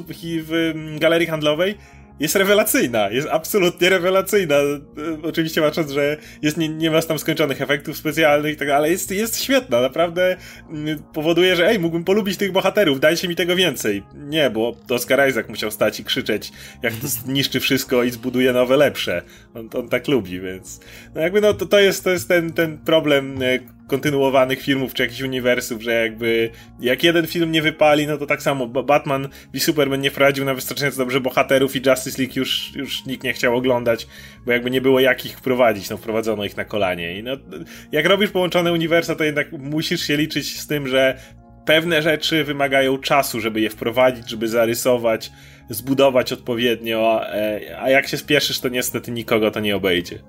w 0.44 0.74
galerii 1.00 1.28
handlowej 1.28 1.76
jest 2.20 2.36
rewelacyjna, 2.36 3.10
jest 3.10 3.28
absolutnie 3.32 3.90
rewelacyjna. 3.90 4.56
E, 4.56 4.82
oczywiście 5.24 5.62
patrząc, 5.62 5.92
że 5.92 6.18
jest, 6.42 6.58
nie, 6.58 6.70
nie 6.70 6.92
ma 6.92 7.02
tam 7.02 7.20
skończonych 7.20 7.62
efektów 7.62 7.98
specjalnych, 7.98 8.58
tak, 8.58 8.70
ale 8.70 8.92
jest, 8.92 9.12
jest 9.12 9.42
świetna, 9.44 9.82
naprawdę 9.82 10.38
mm, 10.70 11.04
powoduje, 11.14 11.56
że 11.56 11.68
ej, 11.68 11.80
mógłbym 11.80 12.04
polubić 12.04 12.38
tych 12.38 12.52
bohaterów, 12.52 13.00
dajcie 13.00 13.28
mi 13.28 13.36
tego 13.36 13.56
więcej. 13.56 14.04
Nie, 14.16 14.50
bo 14.50 14.76
Oscar 14.90 15.30
Isaac 15.30 15.50
musiał 15.50 15.72
stać 15.72 16.00
i 16.00 16.04
krzyczeć, 16.04 16.52
jak 16.84 16.94
to 16.94 17.08
niszczy 17.32 17.60
wszystko 17.60 18.04
i 18.04 18.12
zbuduje 18.12 18.54
nowe, 18.54 18.78
lepsze. 18.78 19.22
On, 19.54 19.70
on 19.74 19.90
tak 19.90 20.08
lubi, 20.08 20.40
więc 20.40 20.80
no 21.16 21.22
jakby 21.22 21.42
no 21.42 21.54
to, 21.54 21.66
to 21.66 21.80
jest, 21.80 22.04
to 22.04 22.10
jest 22.10 22.28
ten, 22.28 22.54
ten 22.54 22.78
problem 22.78 23.42
e, 23.42 23.60
kontynuowanych 23.88 24.62
filmów 24.62 24.94
czy 24.94 25.04
jakichś 25.04 25.22
uniwersów, 25.22 25.82
że 25.82 25.92
jakby 25.92 26.50
jak 26.80 27.04
jeden 27.04 27.28
film 27.28 27.52
nie 27.52 27.62
wypali, 27.62 28.08
no 28.08 28.18
to 28.18 28.26
tak 28.26 28.42
samo 28.42 28.68
Batman 28.68 29.30
i 29.54 29.60
Superman 29.60 30.02
nie 30.02 30.12
wprowadził 30.12 30.46
na 30.46 30.54
wystarczająco 30.54 30.98
dobrze 30.98 31.22
bohaterów 31.22 31.76
i 31.76 31.82
Justice 31.90 32.22
League 32.22 32.34
już, 32.40 32.76
już 32.76 33.06
nikt 33.06 33.24
nie 33.24 33.34
chciał 33.34 33.56
oglądać, 33.56 34.08
bo 34.46 34.52
jakby 34.52 34.72
nie 34.72 34.82
było 34.82 35.00
jak 35.00 35.26
ich 35.26 35.38
wprowadzić, 35.38 35.90
no 35.90 35.98
wprowadzono 35.98 36.46
ich 36.46 36.58
na 36.58 36.66
kolanie 36.66 37.18
i 37.18 37.24
no 37.24 37.32
jak 37.92 38.06
robisz 38.06 38.30
połączone 38.30 38.74
uniwersa, 38.74 39.16
to 39.16 39.24
jednak 39.24 39.52
musisz 39.52 40.02
się 40.02 40.18
liczyć 40.18 40.60
z 40.60 40.68
tym, 40.68 40.88
że 40.88 41.18
pewne 41.66 42.02
rzeczy 42.02 42.44
wymagają 42.44 42.98
czasu, 42.98 43.42
żeby 43.42 43.62
je 43.62 43.70
wprowadzić, 43.70 44.30
żeby 44.30 44.48
zarysować, 44.48 45.32
zbudować 45.70 46.34
odpowiednio, 46.34 47.22
a, 47.22 47.28
e, 47.28 47.80
a 47.82 47.90
jak 47.90 48.08
się 48.08 48.18
spieszysz, 48.18 48.60
to 48.60 48.70
niestety 48.70 49.12
nikogo 49.12 49.52
to 49.52 49.60
nie 49.60 49.76
obejdzie. 49.76 50.20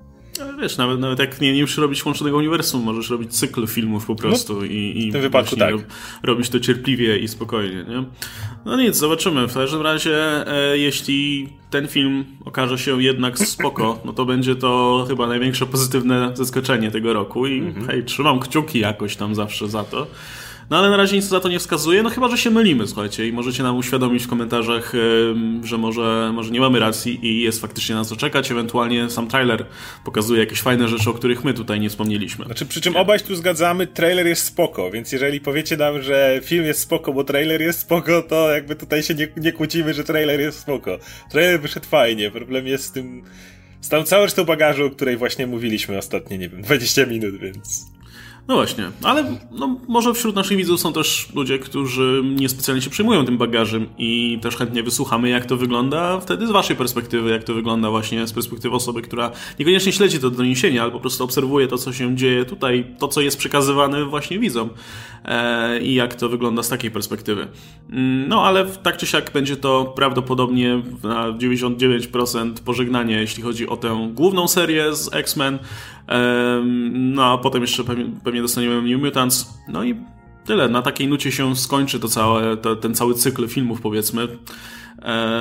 Ale 0.43 0.57
wiesz, 0.57 0.77
nawet, 0.77 1.01
nawet 1.01 1.19
jak 1.19 1.41
nie, 1.41 1.53
nie 1.53 1.61
musisz 1.61 1.79
robić 1.79 2.05
łączonego 2.05 2.37
uniwersum, 2.37 2.83
możesz 2.83 3.11
robić 3.11 3.37
cykl 3.37 3.67
filmów 3.67 4.07
po 4.07 4.15
prostu 4.15 4.55
no, 4.55 4.65
i, 4.65 4.93
i 4.97 5.11
w 5.11 5.13
tym 5.13 5.23
wypadku 5.23 5.57
tak. 5.57 5.75
robić 6.23 6.49
to 6.49 6.61
cierpliwie 6.61 7.19
i 7.19 7.29
spokojnie, 7.29 7.85
nie? 7.89 8.05
No 8.65 8.77
nic, 8.77 8.97
zobaczymy. 8.97 9.49
W 9.49 9.55
każdym 9.55 9.83
razie, 9.83 10.17
e, 10.47 10.79
jeśli 10.79 11.49
ten 11.71 11.89
film 11.89 12.25
okaże 12.45 12.79
się 12.79 13.03
jednak 13.03 13.39
spoko, 13.39 14.01
no 14.05 14.13
to 14.13 14.25
będzie 14.25 14.57
to 14.57 15.05
chyba 15.09 15.27
największe 15.27 15.67
pozytywne 15.67 16.31
zaskoczenie 16.35 16.91
tego 16.91 17.13
roku 17.13 17.47
i 17.47 17.59
mm 17.59 17.75
-hmm. 17.75 17.87
hej, 17.87 18.05
trzymam 18.05 18.41
kciuki 18.41 18.79
jakoś 18.79 19.17
tam 19.17 19.35
zawsze 19.35 19.69
za 19.69 19.85
to. 19.85 20.07
No 20.71 20.79
ale 20.79 20.91
na 20.91 20.97
razie 20.97 21.17
nic 21.17 21.25
za 21.25 21.41
to 21.41 21.49
nie 21.49 21.59
wskazuje, 21.59 22.03
no 22.03 22.11
chyba, 22.11 22.29
że 22.29 22.39
się 22.39 22.51
mylimy, 22.51 22.87
słuchajcie, 22.87 23.29
i 23.29 23.33
możecie 23.33 23.63
nam 23.63 23.77
uświadomić 23.77 24.25
w 24.25 24.29
komentarzach, 24.29 24.93
że 25.63 25.79
może, 25.79 26.31
może 26.35 26.51
nie 26.51 26.61
mamy 26.61 26.79
racji 26.79 27.27
i 27.27 27.43
jest 27.43 27.61
faktycznie 27.61 27.95
na 27.95 28.05
co 28.05 28.17
czekać, 28.17 28.51
ewentualnie 28.51 29.11
sam 29.11 29.29
trailer 29.29 29.67
pokazuje 30.05 30.41
jakieś 30.41 30.61
fajne 30.61 30.89
rzeczy, 30.89 31.11
o 31.11 31.15
których 31.15 31.45
my 31.45 31.55
tutaj 31.55 31.81
nie 31.81 31.91
wspomnieliśmy. 31.91 32.45
Znaczy, 32.45 32.67
przy 32.67 32.81
czym 32.81 32.97
obaj 32.97 33.21
tu 33.21 33.37
zgadzamy, 33.37 33.87
trailer 33.87 34.27
jest 34.27 34.45
spoko, 34.45 34.91
więc 34.91 35.13
jeżeli 35.13 35.41
powiecie 35.41 35.77
nam, 35.77 36.03
że 36.03 36.41
film 36.45 36.65
jest 36.65 36.81
spoko, 36.81 37.13
bo 37.13 37.25
trailer 37.25 37.61
jest 37.61 37.79
spoko, 37.79 38.23
to 38.23 38.51
jakby 38.51 38.77
tutaj 38.77 39.03
się 39.03 39.15
nie, 39.15 39.29
nie 39.37 39.53
kłócimy, 39.53 39.95
że 39.95 40.05
trailer 40.05 40.41
jest 40.41 40.59
spoko. 40.59 40.99
Trailer 41.31 41.61
wyszedł 41.61 41.87
fajnie, 41.87 42.31
problem 42.31 42.67
jest 42.67 42.85
z 42.85 42.93
tym, 42.93 43.23
z 43.81 43.89
tą 43.89 44.03
całą 44.03 44.25
resztą 44.25 44.45
bagażu, 44.45 44.87
o 44.87 44.91
której 44.91 45.17
właśnie 45.17 45.47
mówiliśmy 45.47 45.99
ostatnie, 45.99 46.39
nie 46.39 46.49
wiem, 46.49 46.63
20 46.63 47.07
minut, 47.07 47.37
więc... 47.37 47.94
No 48.49 48.55
właśnie, 48.55 48.91
ale 49.03 49.25
no, 49.51 49.81
może 49.89 50.15
wśród 50.15 50.37
naszych 50.37 50.57
widzów 50.57 50.81
są 50.81 50.93
też 50.93 51.29
ludzie, 51.35 51.59
którzy 51.59 52.23
niespecjalnie 52.25 52.83
się 52.83 52.91
przejmują 52.91 53.25
tym 53.25 53.39
bagażem 53.39 53.87
i 53.99 54.39
też 54.43 54.57
chętnie 54.57 54.83
wysłuchamy, 54.83 55.29
jak 55.29 55.47
to 55.47 55.57
wygląda 55.57 56.21
wtedy 56.21 56.47
z 56.47 56.51
waszej 56.51 56.77
perspektywy, 56.77 57.31
jak 57.31 57.45
to 57.45 57.55
wygląda 57.55 57.91
właśnie 57.91 58.27
z 58.27 58.33
perspektywy 58.33 58.75
osoby, 58.75 59.03
która 59.03 59.31
niekoniecznie 59.59 59.93
śledzi 59.93 60.19
to 60.19 60.31
doniesienie, 60.31 60.83
ale 60.83 60.93
po 60.93 61.01
prostu 61.01 61.25
obserwuje 61.25 61.69
to, 61.69 61.79
co 61.79 61.93
się 61.93 62.17
dzieje 62.17 62.45
tutaj, 62.45 62.87
to, 62.99 63.09
co 63.09 63.21
jest 63.21 63.39
przekazywane 63.39 64.05
właśnie 64.05 64.39
widzom 64.39 64.71
e, 65.25 65.81
i 65.81 65.95
jak 65.95 66.15
to 66.15 66.29
wygląda 66.29 66.63
z 66.63 66.69
takiej 66.69 66.91
perspektywy. 66.91 67.49
Mm, 67.91 68.29
no 68.29 68.45
ale 68.45 68.67
tak 68.67 68.97
czy 68.97 69.07
siak 69.07 69.31
będzie 69.33 69.57
to 69.57 69.93
prawdopodobnie 69.97 70.83
na 71.03 71.33
99% 71.33 72.53
pożegnanie, 72.65 73.15
jeśli 73.15 73.43
chodzi 73.43 73.69
o 73.69 73.77
tę 73.77 74.11
główną 74.15 74.49
serię 74.49 74.95
z 74.95 75.15
X-Men, 75.15 75.59
no 76.93 77.33
a 77.33 77.39
potem 77.39 77.63
jeszcze 77.63 77.85
pewnie, 77.85 78.05
pewnie 78.35 78.43
dostaniemy 78.43 78.83
New 78.83 79.03
Mutants. 79.03 79.55
No 79.69 79.85
i 79.85 79.95
tyle. 80.45 80.69
Na 80.69 80.83
takiej 80.83 81.09
nucie 81.09 81.33
się 81.33 81.57
skończy 81.57 82.01
to 82.01 82.09
całe, 82.09 82.57
to, 82.57 82.77
ten 82.77 82.95
cały 82.95 83.15
cykl 83.15 83.49
filmów, 83.49 83.81
powiedzmy. 83.81 84.29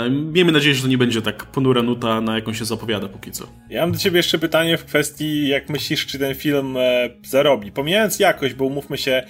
Miejmy 0.10 0.52
nadzieję, 0.52 0.76
że 0.76 0.82
to 0.82 0.88
nie 0.88 0.98
będzie 0.98 1.22
tak 1.22 1.46
ponura 1.46 1.82
nuta, 1.82 2.22
na 2.22 2.36
jaką 2.36 2.54
się 2.54 2.66
zapowiada 2.66 3.08
póki 3.08 3.32
co. 3.32 3.48
Ja 3.70 3.82
mam 3.82 3.92
do 3.92 3.98
ciebie 3.98 4.18
jeszcze 4.18 4.40
pytanie 4.40 4.78
w 4.78 4.86
kwestii, 4.86 5.48
jak 5.48 5.70
myślisz, 5.70 6.06
czy 6.06 6.20
ten 6.20 6.36
film 6.36 6.78
e, 6.78 7.10
zarobi. 7.24 7.72
Pomijając 7.72 8.20
jakość, 8.20 8.54
bo 8.54 8.66
umówmy 8.66 8.98
się, 8.98 9.24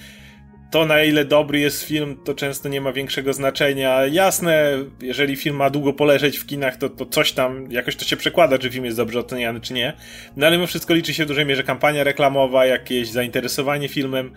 to 0.74 0.86
na 0.86 1.02
ile 1.02 1.24
dobry 1.24 1.58
jest 1.58 1.82
film, 1.82 2.16
to 2.24 2.34
często 2.34 2.68
nie 2.68 2.80
ma 2.80 2.92
większego 2.92 3.32
znaczenia. 3.32 4.06
Jasne, 4.06 4.72
jeżeli 5.02 5.36
film 5.36 5.56
ma 5.56 5.70
długo 5.70 5.92
poleżeć 5.92 6.38
w 6.38 6.46
kinach, 6.46 6.76
to, 6.76 6.88
to 6.88 7.06
coś 7.06 7.32
tam, 7.32 7.70
jakoś 7.70 7.96
to 7.96 8.04
się 8.04 8.16
przekłada, 8.16 8.58
czy 8.58 8.70
film 8.70 8.84
jest 8.84 8.96
dobrze 8.96 9.18
oceniany, 9.18 9.60
czy 9.60 9.74
nie. 9.74 9.92
No 10.36 10.46
ale 10.46 10.56
mimo 10.56 10.66
wszystko 10.66 10.94
liczy 10.94 11.14
się 11.14 11.24
w 11.24 11.28
dużej 11.28 11.46
mierze 11.46 11.62
kampania 11.62 12.04
reklamowa, 12.04 12.66
jakieś 12.66 13.08
zainteresowanie 13.08 13.88
filmem. 13.88 14.32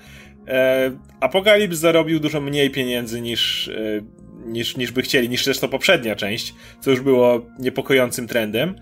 E, 0.47 0.91
Apokalips 1.19 1.77
zarobił 1.77 2.19
dużo 2.19 2.41
mniej 2.41 2.69
pieniędzy 2.69 3.21
niż, 3.21 3.67
e, 3.67 4.01
niż, 4.45 4.77
niż 4.77 4.91
by 4.91 5.01
chcieli, 5.01 5.29
niż 5.29 5.43
zresztą 5.43 5.67
poprzednia 5.67 6.15
część, 6.15 6.53
co 6.79 6.91
już 6.91 7.01
było 7.01 7.45
niepokojącym 7.59 8.27
trendem. 8.27 8.75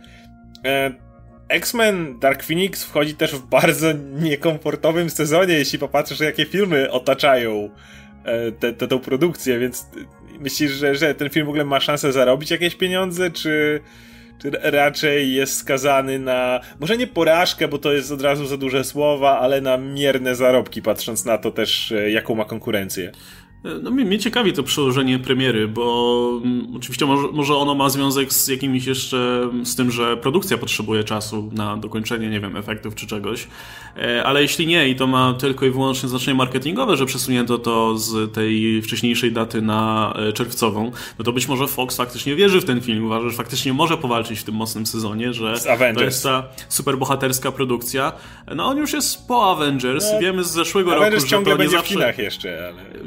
E, 0.66 1.05
X-Men 1.50 2.20
Dark 2.20 2.44
Phoenix 2.44 2.84
wchodzi 2.84 3.16
też 3.16 3.36
w 3.36 3.46
bardzo 3.46 3.88
niekomfortowym 4.20 5.10
sezonie, 5.10 5.54
jeśli 5.54 5.80
popatrzysz, 5.80 6.20
jakie 6.20 6.46
filmy 6.46 6.92
otaczają 6.92 7.70
e, 8.24 8.52
tę 8.52 8.74
te, 8.74 8.88
te, 8.88 9.00
produkcję, 9.00 9.60
więc 9.60 9.86
myślisz, 10.40 10.72
że, 10.72 10.96
że 10.96 11.16
ten 11.16 11.30
film 11.30 11.46
w 11.46 11.50
ogóle 11.50 11.66
ma 11.66 11.80
szansę 11.80 12.12
zarobić 12.12 12.52
jakieś 12.52 12.76
pieniądze, 12.76 13.32
czy, 13.32 13.80
czy 14.42 14.52
raczej 14.64 15.34
jest 15.34 15.58
skazany 15.58 16.20
na, 16.20 16.60
może 16.80 16.98
nie 16.98 17.08
porażkę, 17.08 17.68
bo 17.68 17.78
to 17.78 17.94
jest 17.94 18.12
od 18.12 18.22
razu 18.22 18.46
za 18.46 18.58
duże 18.58 18.84
słowa, 18.84 19.40
ale 19.40 19.62
na 19.62 19.78
mierne 19.78 20.36
zarobki, 20.36 20.82
patrząc 20.82 21.26
na 21.26 21.38
to 21.38 21.52
też, 21.52 21.92
e, 21.92 22.12
jaką 22.12 22.36
ma 22.36 22.46
konkurencję? 22.46 23.12
No 23.82 23.92
mnie, 23.92 24.20
ciekawi 24.20 24.54
to 24.54 24.64
przełożenie 24.64 25.20
premiery, 25.20 25.68
bo 25.68 26.42
mm, 26.44 26.68
oczywiście 26.76 27.06
może, 27.06 27.28
może 27.28 27.56
ono 27.56 27.76
ma 27.76 27.90
związek 27.90 28.34
z 28.34 28.48
jakimiś 28.48 28.86
jeszcze, 28.86 29.50
z 29.64 29.76
tym, 29.76 29.92
że 29.92 30.18
produkcja 30.18 30.58
potrzebuje 30.58 31.04
czasu 31.04 31.50
na 31.54 31.78
dokończenie, 31.78 32.30
nie 32.30 32.40
wiem, 32.40 32.58
efektów 32.58 32.96
czy 32.96 33.08
czegoś, 33.08 33.48
e, 33.98 34.24
ale 34.24 34.42
jeśli 34.42 34.68
nie 34.68 34.90
i 34.90 34.96
to 34.96 35.08
ma 35.08 35.34
tylko 35.34 35.66
i 35.66 35.72
wyłącznie 35.72 36.10
znaczenie 36.10 36.36
marketingowe, 36.36 36.98
że 36.98 37.06
przesunięto 37.06 37.58
to 37.58 37.98
z 37.98 38.34
tej 38.34 38.82
wcześniejszej 38.82 39.32
daty 39.32 39.62
na 39.62 40.14
e, 40.16 40.34
czerwcową, 40.34 40.92
no 41.20 41.26
to 41.26 41.34
być 41.34 41.48
może 41.48 41.68
Fox 41.68 41.98
faktycznie 41.98 42.36
wierzy 42.36 42.62
w 42.62 42.66
ten 42.66 42.82
film, 42.82 43.06
uważa, 43.06 43.30
że 43.30 43.36
faktycznie 43.36 43.74
może 43.74 43.98
powalczyć 43.98 44.40
w 44.40 44.44
tym 44.44 44.56
mocnym 44.56 44.86
sezonie, 44.86 45.34
że 45.34 45.54
to 45.96 46.04
jest 46.04 46.24
ta 46.24 46.44
superbohaterska 46.70 47.52
produkcja. 47.52 48.12
No 48.56 48.66
on 48.66 48.78
już 48.78 48.94
jest 48.94 49.28
po 49.28 49.52
Avengers, 49.52 50.06
no, 50.14 50.20
wiemy 50.20 50.44
z 50.44 50.52
zeszłego 50.52 50.96
Avengers 50.96 51.32
roku, 51.32 51.46
że 51.46 51.52
to 51.52 51.64
nie 51.64 51.70
zawsze... 51.70 51.94
w 51.94 51.98
kinach 51.98 52.18
jeszcze, 52.18 52.68
ale... 52.68 53.06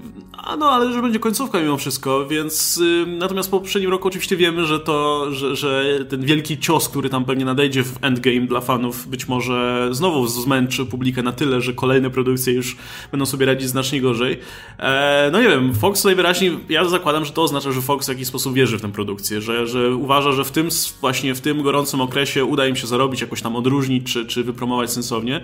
A 0.49 0.57
no, 0.57 0.71
ale 0.71 0.93
że 0.93 1.03
będzie 1.03 1.19
końcówka 1.19 1.61
mimo 1.61 1.77
wszystko, 1.77 2.27
więc 2.27 2.81
natomiast 3.07 3.51
po 3.51 3.61
poprzednim 3.61 3.91
roku 3.91 4.09
oczywiście 4.09 4.37
wiemy, 4.37 4.67
że 4.67 4.81
to, 4.81 5.27
że, 5.33 5.57
że 5.57 5.99
ten 6.09 6.23
wielki 6.23 6.59
cios, 6.59 6.89
który 6.89 7.09
tam 7.11 7.25
pewnie 7.25 7.45
nadejdzie 7.45 7.85
w 7.85 8.05
Endgame 8.05 8.47
dla 8.47 8.61
fanów, 8.61 9.07
być 9.09 9.29
może 9.29 9.89
znowu 9.93 10.27
zmęczy 10.27 10.87
publikę 10.87 11.23
na 11.23 11.33
tyle, 11.33 11.61
że 11.61 11.75
kolejne 11.75 12.11
produkcje 12.11 12.53
już 12.53 12.77
będą 13.11 13.27
sobie 13.27 13.47
radzić 13.47 13.69
znacznie 13.69 14.01
gorzej. 14.01 14.39
E, 14.79 15.29
no 15.33 15.41
nie 15.43 15.49
wiem, 15.49 15.75
Fox 15.75 16.05
najwyraźniej, 16.05 16.59
ja 16.69 16.85
zakładam, 16.85 17.25
że 17.25 17.33
to 17.33 17.43
oznacza, 17.43 17.73
że 17.73 17.83
Fox 17.83 18.07
w 18.07 18.09
jakiś 18.09 18.27
sposób 18.27 18.55
wierzy 18.55 18.79
w 18.79 18.83
tę 18.83 18.93
produkcję, 18.93 19.41
że, 19.41 19.67
że 19.67 19.97
uważa, 19.97 20.33
że 20.33 20.45
w 20.45 20.51
tym 20.51 20.69
właśnie 21.01 21.35
w 21.35 21.41
tym 21.41 21.63
gorącym 21.63 22.01
okresie 22.01 22.45
uda 22.45 22.67
im 22.67 22.77
się 22.77 22.87
zarobić, 22.87 23.21
jakoś 23.21 23.43
tam 23.43 23.57
odróżnić, 23.57 24.13
czy, 24.13 24.27
czy 24.27 24.45
wypromować 24.45 24.93
sensownie. 24.93 25.41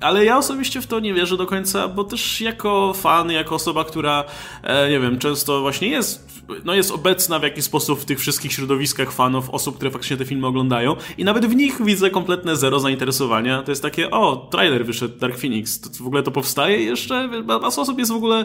Ale 0.00 0.24
ja 0.24 0.38
osobiście 0.38 0.80
w 0.80 0.86
to 0.86 1.00
nie 1.00 1.14
wierzę 1.14 1.36
do 1.36 1.46
końca, 1.46 1.88
bo 1.88 2.04
też 2.04 2.40
jako 2.40 2.92
fan, 2.94 3.30
jako 3.30 3.54
osoba, 3.54 3.84
która, 3.84 4.24
e, 4.62 4.90
nie 4.90 5.00
wiem, 5.00 5.18
często 5.18 5.60
właśnie 5.60 5.88
jest, 5.88 6.42
no 6.64 6.74
jest 6.74 6.90
obecna 6.90 7.38
w 7.38 7.42
jakiś 7.42 7.64
sposób 7.64 8.00
w 8.00 8.04
tych 8.04 8.20
wszystkich 8.20 8.52
środowiskach 8.52 9.12
fanów, 9.12 9.50
osób, 9.50 9.76
które 9.76 9.90
faktycznie 9.90 10.16
te 10.16 10.24
filmy 10.24 10.46
oglądają 10.46 10.96
i 11.18 11.24
nawet 11.24 11.46
w 11.46 11.56
nich 11.56 11.84
widzę 11.84 12.10
kompletne 12.10 12.56
zero 12.56 12.80
zainteresowania. 12.80 13.62
To 13.62 13.72
jest 13.72 13.82
takie, 13.82 14.10
o, 14.10 14.48
trailer 14.50 14.86
wyszedł 14.86 15.18
Dark 15.18 15.38
Phoenix, 15.38 15.80
to 15.80 16.04
w 16.04 16.06
ogóle 16.06 16.22
to 16.22 16.30
powstaje 16.30 16.82
jeszcze? 16.82 17.28
Masa 17.44 17.82
osób 17.82 17.98
jest 17.98 18.12
w 18.12 18.16
ogóle, 18.16 18.44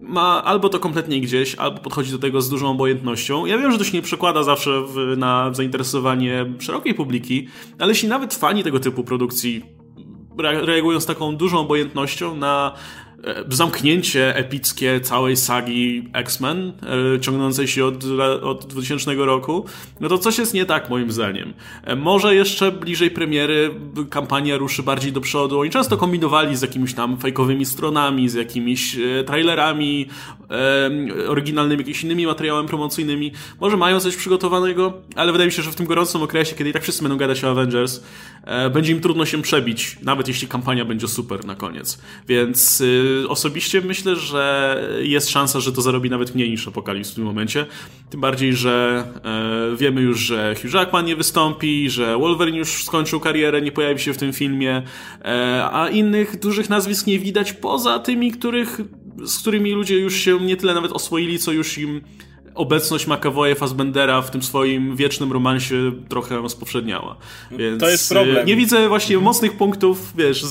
ma 0.00 0.44
albo 0.44 0.68
to 0.68 0.78
kompletnie 0.78 1.20
gdzieś, 1.20 1.54
albo 1.54 1.78
podchodzi 1.78 2.12
do 2.12 2.18
tego 2.18 2.40
z 2.40 2.48
dużą 2.48 2.70
obojętnością. 2.70 3.46
Ja 3.46 3.58
wiem, 3.58 3.72
że 3.72 3.78
to 3.78 3.84
się 3.84 3.92
nie 3.92 4.02
przekłada 4.02 4.42
zawsze 4.42 4.82
w, 4.86 5.16
na 5.16 5.54
zainteresowanie 5.54 6.52
szerokiej 6.58 6.94
publiki, 6.94 7.48
ale 7.78 7.88
jeśli 7.88 8.08
nawet 8.08 8.34
fani 8.34 8.64
tego 8.64 8.80
typu 8.80 9.04
produkcji 9.04 9.73
reagują 10.38 11.00
z 11.00 11.06
taką 11.06 11.36
dużą 11.36 11.58
obojętnością 11.58 12.36
na 12.36 12.72
e, 13.24 13.44
zamknięcie 13.48 14.36
epickie 14.36 15.00
całej 15.00 15.36
sagi 15.36 16.08
X-Men, 16.12 16.72
e, 17.16 17.20
ciągnącej 17.20 17.68
się 17.68 17.84
od, 17.84 18.04
od 18.42 18.66
2000 18.66 19.14
roku, 19.14 19.64
no 20.00 20.08
to 20.08 20.18
coś 20.18 20.38
jest 20.38 20.54
nie 20.54 20.66
tak 20.66 20.90
moim 20.90 21.12
zdaniem. 21.12 21.54
E, 21.84 21.96
może 21.96 22.34
jeszcze 22.34 22.72
bliżej 22.72 23.10
premiery 23.10 23.70
kampania 24.10 24.56
ruszy 24.56 24.82
bardziej 24.82 25.12
do 25.12 25.20
przodu. 25.20 25.60
Oni 25.60 25.70
często 25.70 25.96
kombinowali 25.96 26.56
z 26.56 26.62
jakimiś 26.62 26.94
tam 26.94 27.18
fejkowymi 27.18 27.66
stronami, 27.66 28.28
z 28.28 28.34
jakimiś 28.34 28.96
trailerami, 29.26 30.06
oryginalnymi, 31.28 31.80
jakimiś 31.80 32.04
innymi 32.04 32.26
materiałami 32.26 32.68
promocyjnymi. 32.68 33.32
Może 33.60 33.76
mają 33.76 34.00
coś 34.00 34.16
przygotowanego, 34.16 34.92
ale 35.16 35.32
wydaje 35.32 35.46
mi 35.46 35.52
się, 35.52 35.62
że 35.62 35.70
w 35.70 35.74
tym 35.74 35.86
gorącym 35.86 36.22
okresie, 36.22 36.56
kiedy 36.56 36.70
i 36.70 36.72
tak 36.72 36.82
wszyscy 36.82 37.02
będą 37.02 37.16
gadać 37.16 37.44
o 37.44 37.50
Avengers, 37.50 38.00
będzie 38.72 38.92
im 38.92 39.00
trudno 39.00 39.26
się 39.26 39.42
przebić, 39.42 39.98
nawet 40.02 40.28
jeśli 40.28 40.48
kampania 40.48 40.84
będzie 40.84 41.08
super 41.08 41.44
na 41.44 41.54
koniec. 41.54 42.02
Więc 42.28 42.80
y, 42.80 43.24
osobiście 43.28 43.80
myślę, 43.80 44.16
że 44.16 44.82
jest 45.02 45.30
szansa, 45.30 45.60
że 45.60 45.72
to 45.72 45.82
zarobi 45.82 46.10
nawet 46.10 46.34
mniej 46.34 46.50
niż 46.50 46.68
Apokalips 46.68 47.10
w 47.10 47.14
tym 47.14 47.24
momencie. 47.24 47.66
Tym 48.10 48.20
bardziej, 48.20 48.54
że 48.54 49.04
e, 49.24 49.76
wiemy 49.76 50.00
już, 50.00 50.20
że 50.20 50.54
Hugh 50.62 50.74
Jackman 50.74 51.04
nie 51.04 51.16
wystąpi, 51.16 51.90
że 51.90 52.18
Wolverine 52.18 52.58
już 52.58 52.84
skończył 52.84 53.20
karierę, 53.20 53.62
nie 53.62 53.72
pojawi 53.72 54.00
się 54.00 54.12
w 54.12 54.18
tym 54.18 54.32
filmie, 54.32 54.82
e, 55.24 55.68
a 55.72 55.88
innych 55.88 56.38
dużych 56.38 56.70
nazwisk 56.70 57.06
nie 57.06 57.18
widać 57.18 57.52
poza 57.52 57.98
tymi, 57.98 58.32
których, 58.32 58.80
z 59.24 59.38
którymi 59.38 59.72
ludzie 59.72 59.98
już 59.98 60.14
się 60.14 60.40
nie 60.40 60.56
tyle 60.56 60.74
nawet 60.74 60.92
oswoili, 60.92 61.38
co 61.38 61.52
już 61.52 61.78
im 61.78 62.00
obecność 62.54 63.06
McAvoya 63.06 63.54
Fassbendera 63.54 64.22
w 64.22 64.30
tym 64.30 64.42
swoim 64.42 64.96
wiecznym 64.96 65.32
romansie 65.32 65.92
trochę 66.08 66.48
spowszedniała. 66.48 67.16
Więc 67.50 67.80
to 67.80 67.90
jest 67.90 68.08
problem. 68.08 68.36
E, 68.36 68.44
nie 68.44 68.56
widzę 68.56 68.88
właśnie 68.88 69.18
mocnych 69.18 69.56
punktów, 69.56 70.12
wiesz, 70.16 70.44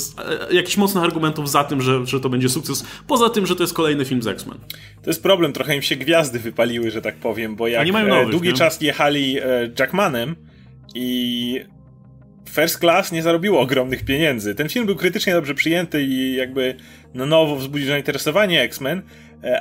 e, 0.52 0.54
jakichś 0.56 0.78
mocnych 0.78 1.04
argumentów 1.04 1.50
za 1.50 1.64
tym, 1.64 1.82
że, 1.82 2.06
że 2.06 2.20
to 2.20 2.30
będzie 2.30 2.50
sukces, 2.50 2.86
poza 3.08 3.30
tym, 3.30 3.46
że 3.46 3.56
to 3.56 3.64
jest 3.64 3.74
kolejny 3.74 4.06
film 4.06 4.22
z 4.22 4.28
X-Men. 4.28 4.58
To 5.04 5.10
jest 5.10 5.24
problem, 5.24 5.54
trochę 5.54 5.76
im 5.76 5.82
się 5.82 5.96
gwiazdy 5.96 6.40
wypaliły, 6.40 6.92
że 6.92 7.02
tak 7.02 7.16
powiem, 7.16 7.56
bo 7.56 7.68
jak 7.68 7.88
e, 7.88 7.92
nowych, 7.92 8.30
długi 8.30 8.48
nie? 8.48 8.54
czas 8.54 8.82
jechali 8.82 9.38
Jackmanem 9.80 10.36
i 10.96 11.60
First 12.50 12.80
Class 12.80 13.12
nie 13.12 13.24
zarobiło 13.24 13.60
ogromnych 13.62 14.06
pieniędzy. 14.06 14.56
Ten 14.56 14.70
film 14.70 14.86
był 14.86 14.96
krytycznie 14.96 15.34
dobrze 15.34 15.54
przyjęty 15.56 16.04
i 16.04 16.36
jakby 16.36 16.76
na 17.14 17.26
nowo 17.26 17.56
wzbudził 17.56 17.88
zainteresowanie 17.88 18.62
X-Men, 18.62 19.02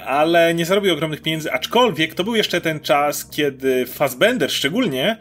ale 0.06 0.54
nie 0.54 0.66
zarobił 0.66 0.92
ogromnych 0.92 1.22
pieniędzy, 1.22 1.52
aczkolwiek 1.52 2.14
to 2.14 2.24
był 2.24 2.34
jeszcze 2.34 2.60
ten 2.60 2.80
czas, 2.80 3.30
kiedy 3.30 3.86
Fassbender 3.86 4.50
szczególnie 4.50 5.16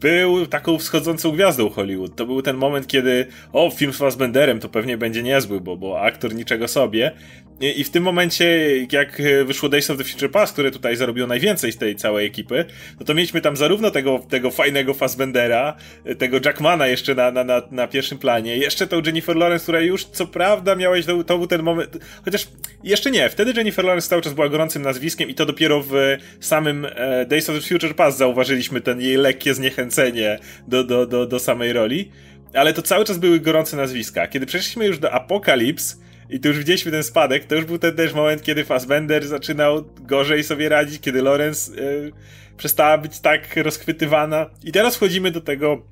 był 0.00 0.46
taką 0.46 0.78
wschodzącą 0.78 1.30
gwiazdą 1.30 1.70
Hollywood. 1.70 2.16
To 2.16 2.26
był 2.26 2.42
ten 2.42 2.56
moment, 2.56 2.86
kiedy 2.86 3.26
o, 3.52 3.70
film 3.70 3.92
z 3.92 3.96
Fassbenderem 3.96 4.60
to 4.60 4.68
pewnie 4.68 4.98
będzie 4.98 5.22
niezły, 5.22 5.60
bo, 5.60 5.76
bo 5.76 6.00
aktor 6.00 6.34
niczego 6.34 6.68
sobie. 6.68 7.12
I, 7.60 7.84
w 7.84 7.90
tym 7.90 8.02
momencie, 8.02 8.76
jak 8.92 9.22
wyszło 9.44 9.68
Days 9.68 9.90
of 9.90 9.98
the 9.98 10.04
Future 10.04 10.30
Past, 10.30 10.52
które 10.52 10.70
tutaj 10.70 10.96
zarobiło 10.96 11.26
najwięcej 11.26 11.72
z 11.72 11.76
tej 11.76 11.96
całej 11.96 12.26
ekipy, 12.26 12.64
no 13.00 13.06
to 13.06 13.14
mieliśmy 13.14 13.40
tam 13.40 13.56
zarówno 13.56 13.90
tego, 13.90 14.18
tego 14.28 14.50
fajnego 14.50 14.94
Fassbendera, 14.94 15.76
tego 16.18 16.38
Jackmana 16.44 16.86
jeszcze 16.86 17.14
na, 17.14 17.30
na, 17.30 17.44
na, 17.44 17.62
na 17.70 17.86
pierwszym 17.88 18.18
planie, 18.18 18.56
jeszcze 18.56 18.86
tą 18.86 19.02
Jennifer 19.06 19.36
Lawrence, 19.36 19.62
która 19.62 19.80
już 19.80 20.04
co 20.04 20.26
prawda 20.26 20.74
miałeś, 20.74 21.06
to, 21.06 21.24
to 21.24 21.38
był 21.38 21.46
ten 21.46 21.62
moment, 21.62 21.98
chociaż 22.24 22.48
jeszcze 22.84 23.10
nie, 23.10 23.28
wtedy 23.28 23.52
Jennifer 23.56 23.84
Lawrence 23.84 24.08
cały 24.08 24.22
czas 24.22 24.34
była 24.34 24.48
gorącym 24.48 24.82
nazwiskiem 24.82 25.28
i 25.30 25.34
to 25.34 25.46
dopiero 25.46 25.82
w 25.82 26.16
samym 26.40 26.86
e, 26.94 27.26
Days 27.26 27.50
of 27.50 27.56
the 27.56 27.68
Future 27.68 27.94
Past 27.94 28.18
zauważyliśmy 28.18 28.80
ten 28.80 29.00
jej 29.00 29.16
lekkie 29.16 29.54
zniechęcenie 29.54 30.38
do, 30.68 30.84
do, 30.84 31.06
do, 31.06 31.26
do 31.26 31.38
samej 31.38 31.72
roli, 31.72 32.10
ale 32.54 32.72
to 32.72 32.82
cały 32.82 33.04
czas 33.04 33.18
były 33.18 33.40
gorące 33.40 33.76
nazwiska. 33.76 34.26
Kiedy 34.26 34.46
przeszliśmy 34.46 34.86
już 34.86 34.98
do 34.98 35.12
Apocalypse, 35.12 35.96
i 36.30 36.40
tu 36.40 36.48
już 36.48 36.58
widzieliśmy 36.58 36.92
ten 36.92 37.02
spadek, 37.02 37.44
to 37.44 37.54
już 37.54 37.64
był 37.64 37.78
ten 37.78 37.96
też 37.96 38.14
moment, 38.14 38.42
kiedy 38.42 38.64
Fassbender 38.64 39.26
zaczynał 39.26 39.84
gorzej 40.00 40.44
sobie 40.44 40.68
radzić, 40.68 41.00
kiedy 41.00 41.22
Lawrence 41.22 41.76
yy, 41.76 42.12
przestała 42.56 42.98
być 42.98 43.20
tak 43.20 43.56
rozchwytywana. 43.56 44.50
I 44.64 44.72
teraz 44.72 44.96
wchodzimy 44.96 45.30
do 45.30 45.40
tego 45.40 45.82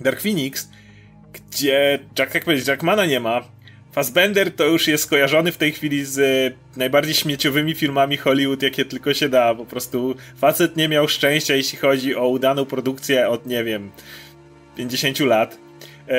Dark 0.00 0.20
Phoenix, 0.20 0.68
gdzie, 1.32 1.98
Jack, 2.18 2.34
jak 2.34 2.44
powiedzieć, 2.44 2.68
Jackmana 2.68 3.06
nie 3.06 3.20
ma. 3.20 3.56
Fassbender 3.92 4.52
to 4.52 4.64
już 4.64 4.88
jest 4.88 5.04
skojarzony 5.04 5.52
w 5.52 5.56
tej 5.56 5.72
chwili 5.72 6.04
z 6.04 6.18
y, 6.18 6.56
najbardziej 6.76 7.14
śmieciowymi 7.14 7.74
filmami 7.74 8.16
Hollywood, 8.16 8.62
jakie 8.62 8.84
tylko 8.84 9.14
się 9.14 9.28
da. 9.28 9.54
Po 9.54 9.66
prostu 9.66 10.14
facet 10.38 10.76
nie 10.76 10.88
miał 10.88 11.08
szczęścia, 11.08 11.54
jeśli 11.54 11.78
chodzi 11.78 12.16
o 12.16 12.28
udaną 12.28 12.64
produkcję 12.64 13.28
od, 13.28 13.46
nie 13.46 13.64
wiem, 13.64 13.90
50 14.76 15.20
lat. 15.20 15.58
E, 16.08 16.18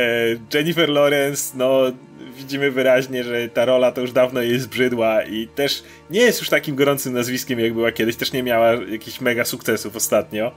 Jennifer 0.53 0.89
Lawrence, 0.89 1.57
no 1.57 1.81
widzimy 2.37 2.71
wyraźnie, 2.71 3.23
że 3.23 3.49
ta 3.49 3.65
rola 3.65 3.91
to 3.91 4.01
już 4.01 4.11
dawno 4.11 4.41
jej 4.41 4.59
zbrzydła 4.59 5.23
i 5.23 5.47
też 5.47 5.83
nie 6.09 6.19
jest 6.19 6.39
już 6.39 6.49
takim 6.49 6.75
gorącym 6.75 7.13
nazwiskiem, 7.13 7.59
jak 7.59 7.73
była 7.73 7.91
kiedyś, 7.91 8.15
też 8.15 8.33
nie 8.33 8.43
miała 8.43 8.71
jakichś 8.73 9.21
mega 9.21 9.45
sukcesów 9.45 9.95
ostatnio. 9.95 10.51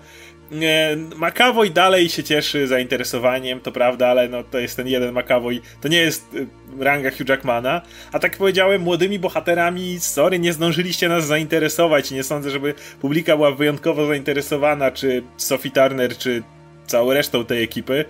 McAvoy 1.16 1.70
dalej 1.70 2.08
się 2.08 2.24
cieszy 2.24 2.66
zainteresowaniem, 2.66 3.60
to 3.60 3.72
prawda, 3.72 4.08
ale 4.08 4.28
no 4.28 4.44
to 4.44 4.58
jest 4.58 4.76
ten 4.76 4.88
jeden 4.88 5.14
McAvoy, 5.14 5.60
to 5.80 5.88
nie 5.88 5.98
jest 5.98 6.34
y, 6.34 6.46
ranga 6.78 7.10
Hugh 7.10 7.28
Jackmana, 7.28 7.82
a 8.12 8.18
tak 8.18 8.36
powiedziałem, 8.36 8.82
młodymi 8.82 9.18
bohaterami, 9.18 10.00
sorry, 10.00 10.38
nie 10.38 10.52
zdążyliście 10.52 11.08
nas 11.08 11.26
zainteresować 11.26 12.12
i 12.12 12.14
nie 12.14 12.22
sądzę, 12.22 12.50
żeby 12.50 12.74
publika 13.00 13.36
była 13.36 13.50
wyjątkowo 13.50 14.06
zainteresowana, 14.06 14.90
czy 14.90 15.22
Sophie 15.36 15.70
Turner, 15.70 16.16
czy 16.16 16.42
całą 16.86 17.12
resztą 17.12 17.44
tej 17.44 17.62
ekipy, 17.62 18.04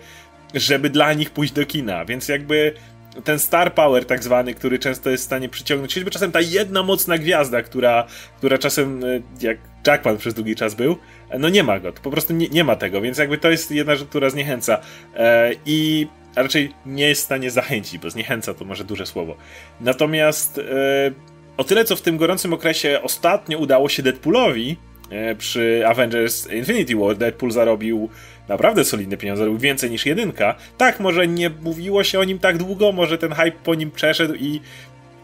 żeby 0.55 0.91
dla 0.91 1.13
nich 1.13 1.31
pójść 1.31 1.53
do 1.53 1.67
kina, 1.67 2.05
więc 2.05 2.29
jakby 2.29 2.75
ten 3.25 3.39
star 3.39 3.75
power 3.75 4.05
tak 4.05 4.25
zwany, 4.25 4.55
który 4.55 4.79
często 4.79 5.11
jest 5.11 5.23
w 5.23 5.27
stanie 5.27 5.49
przyciągnąć, 5.49 5.95
choćby 5.95 6.11
czasem 6.11 6.33
ta 6.33 6.41
jedna 6.41 6.83
mocna 6.83 7.19
gwiazda, 7.19 7.63
która, 7.63 8.07
która 8.39 8.59
czasem, 8.59 9.05
e, 9.05 9.07
jak 9.41 9.59
Jackman 9.87 10.17
przez 10.17 10.35
długi 10.35 10.57
czas 10.57 10.75
był, 10.75 10.97
e, 11.31 11.39
no 11.39 11.49
nie 11.49 11.63
ma 11.63 11.81
go, 11.81 11.93
po 11.93 12.11
prostu 12.11 12.33
nie, 12.33 12.49
nie 12.49 12.65
ma 12.65 12.77
tego, 12.77 13.01
więc 13.01 13.19
jakby 13.19 13.39
to 13.39 13.51
jest 13.51 13.71
jedna 13.71 13.97
rzecz, 13.97 14.09
która 14.09 14.31
zniechęca 14.31 14.81
e, 15.17 15.51
i 15.67 16.07
a 16.35 16.43
raczej 16.43 16.75
nie 16.87 17.09
jest 17.09 17.23
w 17.23 17.25
stanie 17.25 17.51
zachęcić, 17.51 17.99
bo 17.99 18.11
zniechęca 18.11 18.55
to 18.55 18.65
może 18.65 18.85
duże 18.85 19.07
słowo. 19.07 19.37
Natomiast 19.81 20.59
e, 20.59 20.63
o 21.57 21.65
tyle, 21.65 21.85
co 21.85 21.97
w 21.97 22.03
tym 22.03 22.17
gorącym 22.17 22.53
okresie 22.53 23.01
ostatnio 23.03 23.59
udało 23.59 23.89
się 23.89 24.03
Deadpoolowi, 24.03 24.77
e, 25.11 25.35
przy 25.35 25.83
Avengers 25.87 26.53
Infinity 26.53 26.97
War 26.97 27.17
Deadpool 27.17 27.53
zarobił 27.53 28.09
naprawdę 28.51 28.85
solidne 28.85 29.17
pieniądze, 29.17 29.45
robił 29.45 29.59
więcej 29.61 29.91
niż 29.91 30.07
jedynka. 30.07 30.55
Tak, 30.79 31.01
może 31.01 31.29
nie 31.29 31.51
mówiło 31.51 32.05
się 32.05 32.21
o 32.21 32.25
nim 32.25 32.39
tak 32.39 32.59
długo, 32.59 32.93
może 32.93 33.19
ten 33.19 33.33
hype 33.33 33.59
po 33.65 33.75
nim 33.75 33.91
przeszedł 33.91 34.35
i 34.35 34.61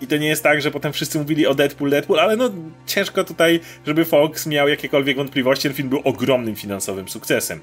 i 0.00 0.06
to 0.06 0.16
nie 0.16 0.26
jest 0.26 0.42
tak, 0.42 0.62
że 0.62 0.70
potem 0.70 0.92
wszyscy 0.92 1.18
mówili 1.18 1.46
o 1.46 1.54
Deadpool, 1.54 1.90
Deadpool, 1.90 2.20
ale 2.20 2.36
no 2.36 2.50
ciężko 2.86 3.24
tutaj, 3.24 3.60
żeby 3.86 4.04
Fox 4.04 4.46
miał 4.46 4.68
jakiekolwiek 4.68 5.16
wątpliwości. 5.16 5.62
Ten 5.62 5.72
film 5.72 5.88
był 5.88 6.00
ogromnym 6.04 6.56
finansowym 6.56 7.08
sukcesem. 7.08 7.60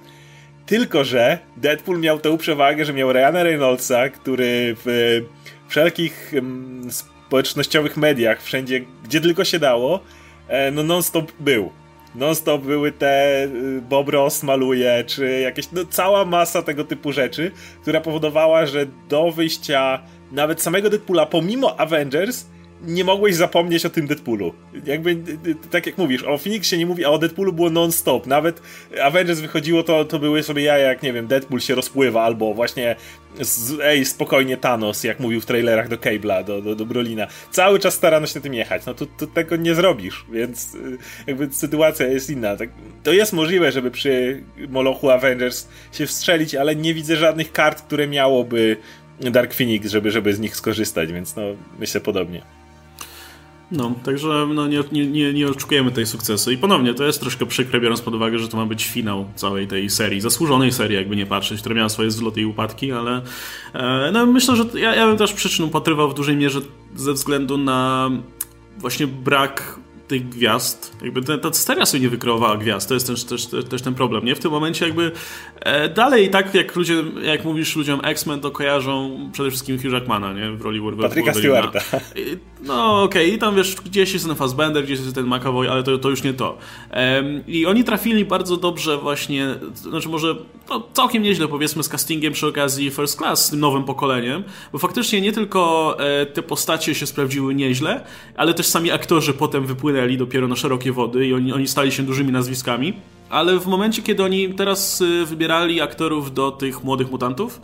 Tylko, 0.65 1.03
że 1.03 1.39
Deadpool 1.57 1.99
miał 1.99 2.19
tę 2.19 2.37
przewagę, 2.37 2.85
że 2.85 2.93
miał 2.93 3.13
Ryana 3.13 3.43
Reynoldsa, 3.43 4.09
który 4.09 4.75
w 4.85 5.21
wszelkich 5.67 6.33
społecznościowych 6.89 7.97
mediach, 7.97 8.43
wszędzie, 8.43 8.81
gdzie 9.03 9.21
tylko 9.21 9.45
się 9.45 9.59
dało, 9.59 9.99
e, 10.47 10.71
no 10.71 10.83
non-stop 10.83 11.31
był 11.39 11.71
non-stop 12.15 12.61
były 12.61 12.91
te 12.91 13.43
y, 13.43 13.81
Bob 13.81 14.09
Ross 14.09 14.43
maluje, 14.43 15.03
czy 15.07 15.39
jakieś, 15.39 15.71
no 15.71 15.81
cała 15.89 16.25
masa 16.25 16.61
tego 16.61 16.83
typu 16.83 17.11
rzeczy, 17.11 17.51
która 17.81 18.01
powodowała, 18.01 18.65
że 18.65 18.85
do 19.09 19.31
wyjścia 19.31 19.99
nawet 20.31 20.61
samego 20.61 20.89
Deadpoola, 20.89 21.25
pomimo 21.25 21.79
Avengers, 21.79 22.45
nie 22.83 23.03
mogłeś 23.03 23.35
zapomnieć 23.35 23.85
o 23.85 23.89
tym 23.89 24.07
Deadpoolu. 24.07 24.53
Jakby, 24.85 25.17
tak 25.71 25.85
jak 25.85 25.97
mówisz, 25.97 26.23
o 26.23 26.37
Phoenixie 26.37 26.77
nie 26.77 26.85
mówi, 26.85 27.05
a 27.05 27.09
o 27.09 27.17
Deadpoolu 27.17 27.53
było 27.53 27.69
non-stop. 27.69 28.27
Nawet 28.27 28.61
Avengers 29.03 29.39
wychodziło, 29.39 29.83
to, 29.83 30.05
to 30.05 30.19
były 30.19 30.43
sobie 30.43 30.63
jaja, 30.63 30.87
jak 30.87 31.03
nie 31.03 31.13
wiem, 31.13 31.27
Deadpool 31.27 31.59
się 31.59 31.75
rozpływa, 31.75 32.23
albo 32.23 32.53
właśnie 32.53 32.95
z, 33.41 33.79
ej, 33.81 34.05
spokojnie 34.05 34.57
Thanos, 34.57 35.03
jak 35.03 35.19
mówił 35.19 35.41
w 35.41 35.45
trailerach 35.45 35.87
do 35.87 35.97
Cable'a, 35.97 36.43
do, 36.43 36.61
do, 36.61 36.75
do 36.75 36.85
Brolina. 36.85 37.27
Cały 37.51 37.79
czas 37.79 37.93
starano 37.93 38.27
się 38.27 38.39
na 38.39 38.43
tym 38.43 38.53
jechać. 38.53 38.85
No 38.85 38.93
to, 38.93 39.05
to 39.05 39.27
tego 39.27 39.55
nie 39.55 39.75
zrobisz, 39.75 40.25
więc 40.31 40.75
y, 40.75 40.97
jakby 41.27 41.53
sytuacja 41.53 42.07
jest 42.07 42.29
inna. 42.29 42.57
Tak, 42.57 42.69
to 43.03 43.13
jest 43.13 43.33
możliwe, 43.33 43.71
żeby 43.71 43.91
przy 43.91 44.43
Molochu 44.69 45.09
Avengers 45.09 45.67
się 45.91 46.05
wstrzelić, 46.05 46.55
ale 46.55 46.75
nie 46.75 46.93
widzę 46.93 47.15
żadnych 47.15 47.51
kart, 47.51 47.81
które 47.81 48.07
miałoby 48.07 48.77
Dark 49.19 49.53
Phoenix, 49.53 49.91
żeby, 49.91 50.11
żeby 50.11 50.33
z 50.33 50.39
nich 50.39 50.55
skorzystać, 50.55 51.11
więc 51.11 51.35
no 51.35 51.43
myślę 51.79 52.01
podobnie. 52.01 52.62
No, 53.73 53.95
także 54.03 54.47
no, 54.53 54.67
nie, 54.67 54.83
nie, 54.91 55.33
nie 55.33 55.47
oczekujemy 55.47 55.91
tej 55.91 56.05
sukcesu. 56.05 56.51
I 56.51 56.57
ponownie, 56.57 56.93
to 56.93 57.03
jest 57.03 57.19
troszkę 57.19 57.45
przykre, 57.45 57.81
biorąc 57.81 58.01
pod 58.01 58.15
uwagę, 58.15 58.39
że 58.39 58.47
to 58.47 58.57
ma 58.57 58.65
być 58.65 58.85
finał 58.85 59.25
całej 59.35 59.67
tej 59.67 59.89
serii, 59.89 60.21
zasłużonej 60.21 60.71
serii, 60.71 60.97
jakby 60.97 61.15
nie 61.15 61.25
patrzeć, 61.25 61.59
która 61.59 61.75
miała 61.75 61.89
swoje 61.89 62.11
zloty 62.11 62.41
i 62.41 62.45
upadki, 62.45 62.91
ale 62.91 63.21
e, 63.73 64.11
no, 64.13 64.25
myślę, 64.25 64.55
że 64.55 64.65
ja, 64.73 64.95
ja 64.95 65.07
bym 65.07 65.17
też 65.17 65.33
przyczynę 65.33 65.69
patrywał 65.69 66.09
w 66.09 66.13
dużej 66.13 66.35
mierze 66.35 66.61
ze 66.95 67.13
względu 67.13 67.57
na 67.57 68.09
właśnie 68.77 69.07
brak 69.07 69.79
tych 70.07 70.29
gwiazd, 70.29 70.95
jakby 71.01 71.21
ta, 71.21 71.37
ta 71.37 71.53
seria 71.53 71.85
sobie 71.85 72.03
nie 72.03 72.09
wykreowała 72.09 72.57
gwiazd, 72.57 72.87
to 72.87 72.93
jest 72.93 73.07
też, 73.07 73.23
też, 73.23 73.47
też, 73.69 73.81
ten 73.81 73.93
problem, 73.93 74.25
nie? 74.25 74.35
W 74.35 74.39
tym 74.39 74.51
momencie 74.51 74.85
jakby 74.85 75.11
e, 75.59 75.89
dalej 75.89 76.29
tak 76.29 76.55
jak 76.55 76.75
ludzie, 76.75 77.03
jak 77.23 77.45
mówisz 77.45 77.75
ludziom 77.75 78.01
X-Men, 78.03 78.39
to 78.39 78.51
kojarzą 78.51 79.19
przede 79.33 79.49
wszystkim 79.49 79.79
Hugh 79.79 79.91
Jackmana, 79.91 80.33
nie? 80.33 80.51
W 80.51 80.61
roli 80.61 80.79
Wolverina. 80.79 81.09
Patryka 81.09 81.33
Stewarta. 81.33 81.79
No 82.61 83.03
okej, 83.03 83.25
okay. 83.25 83.35
i 83.35 83.37
tam 83.37 83.55
wiesz, 83.55 83.75
gdzieś 83.75 84.13
jest 84.13 84.25
ten 84.27 84.35
Fassbender, 84.35 84.83
gdzieś 84.83 84.99
jest 84.99 85.15
ten 85.15 85.25
McAvoy, 85.25 85.69
ale 85.69 85.83
to, 85.83 85.97
to 85.97 86.09
już 86.09 86.23
nie 86.23 86.33
to. 86.33 86.57
Um, 86.93 87.43
I 87.47 87.65
oni 87.65 87.83
trafili 87.83 88.25
bardzo 88.25 88.57
dobrze 88.57 88.97
właśnie, 88.97 89.55
znaczy 89.73 90.09
może 90.09 90.35
no, 90.73 90.87
całkiem 90.93 91.23
nieźle 91.23 91.47
powiedzmy 91.47 91.83
z 91.83 91.89
castingiem 91.89 92.33
przy 92.33 92.47
okazji 92.47 92.91
First 92.91 93.17
Class 93.17 93.45
z 93.45 93.49
tym 93.49 93.59
nowym 93.59 93.83
pokoleniem, 93.83 94.43
bo 94.71 94.79
faktycznie 94.79 95.21
nie 95.21 95.31
tylko 95.31 95.95
e, 95.99 96.25
te 96.25 96.43
postacie 96.43 96.95
się 96.95 97.05
sprawdziły 97.05 97.55
nieźle, 97.55 98.05
ale 98.35 98.53
też 98.53 98.67
sami 98.67 98.91
aktorzy 98.91 99.33
potem 99.33 99.65
wypłynęli 99.65 100.17
dopiero 100.17 100.47
na 100.47 100.55
szerokie 100.55 100.91
wody 100.91 101.27
i 101.27 101.33
oni, 101.33 101.53
oni 101.53 101.67
stali 101.67 101.91
się 101.91 102.03
dużymi 102.03 102.31
nazwiskami. 102.31 102.93
Ale 103.29 103.59
w 103.59 103.67
momencie, 103.67 104.01
kiedy 104.01 104.23
oni 104.23 104.53
teraz 104.53 105.01
y, 105.01 105.25
wybierali 105.25 105.81
aktorów 105.81 106.33
do 106.33 106.51
tych 106.51 106.83
młodych 106.83 107.11
mutantów, 107.11 107.61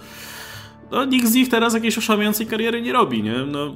no 0.91 1.05
nikt 1.05 1.27
z 1.27 1.33
nich 1.33 1.49
teraz 1.49 1.73
jakiejś 1.73 1.97
oszałamiającej 1.97 2.47
kariery 2.47 2.81
nie 2.81 2.93
robi, 2.93 3.23
nie? 3.23 3.33
No, 3.33 3.75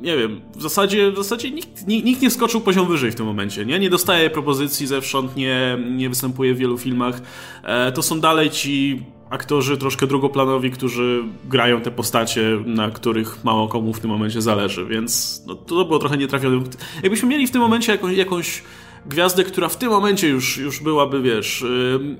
nie 0.00 0.16
wiem, 0.16 0.40
w 0.56 0.62
zasadzie, 0.62 1.12
w 1.12 1.16
zasadzie 1.16 1.50
nikt, 1.50 1.86
nikt 1.86 2.22
nie 2.22 2.30
skoczył 2.30 2.60
poziom 2.60 2.88
wyżej 2.88 3.10
w 3.10 3.14
tym 3.14 3.26
momencie, 3.26 3.66
nie? 3.66 3.78
Nie 3.78 3.90
dostaje 3.90 4.30
propozycji 4.30 4.86
zewsząd, 4.86 5.36
nie, 5.36 5.78
nie 5.90 6.08
występuje 6.08 6.54
w 6.54 6.58
wielu 6.58 6.78
filmach. 6.78 7.20
E, 7.64 7.92
to 7.92 8.02
są 8.02 8.20
dalej 8.20 8.50
ci 8.50 9.02
aktorzy 9.30 9.76
troszkę 9.76 10.06
drugoplanowi, 10.06 10.70
którzy 10.70 11.22
grają 11.44 11.80
te 11.80 11.90
postacie, 11.90 12.42
na 12.66 12.90
których 12.90 13.44
mało 13.44 13.68
komu 13.68 13.92
w 13.92 14.00
tym 14.00 14.10
momencie 14.10 14.42
zależy, 14.42 14.86
więc 14.86 15.42
no, 15.46 15.54
to 15.54 15.84
było 15.84 15.98
trochę 15.98 16.16
nietrafione. 16.16 16.62
Jakbyśmy 17.02 17.28
mieli 17.28 17.46
w 17.46 17.50
tym 17.50 17.60
momencie 17.60 17.92
jakąś, 17.92 18.16
jakąś 18.16 18.62
gwiazdę, 19.06 19.44
która 19.44 19.68
w 19.68 19.76
tym 19.76 19.90
momencie 19.90 20.28
już, 20.28 20.58
już 20.58 20.82
byłaby, 20.82 21.22
wiesz, 21.22 21.64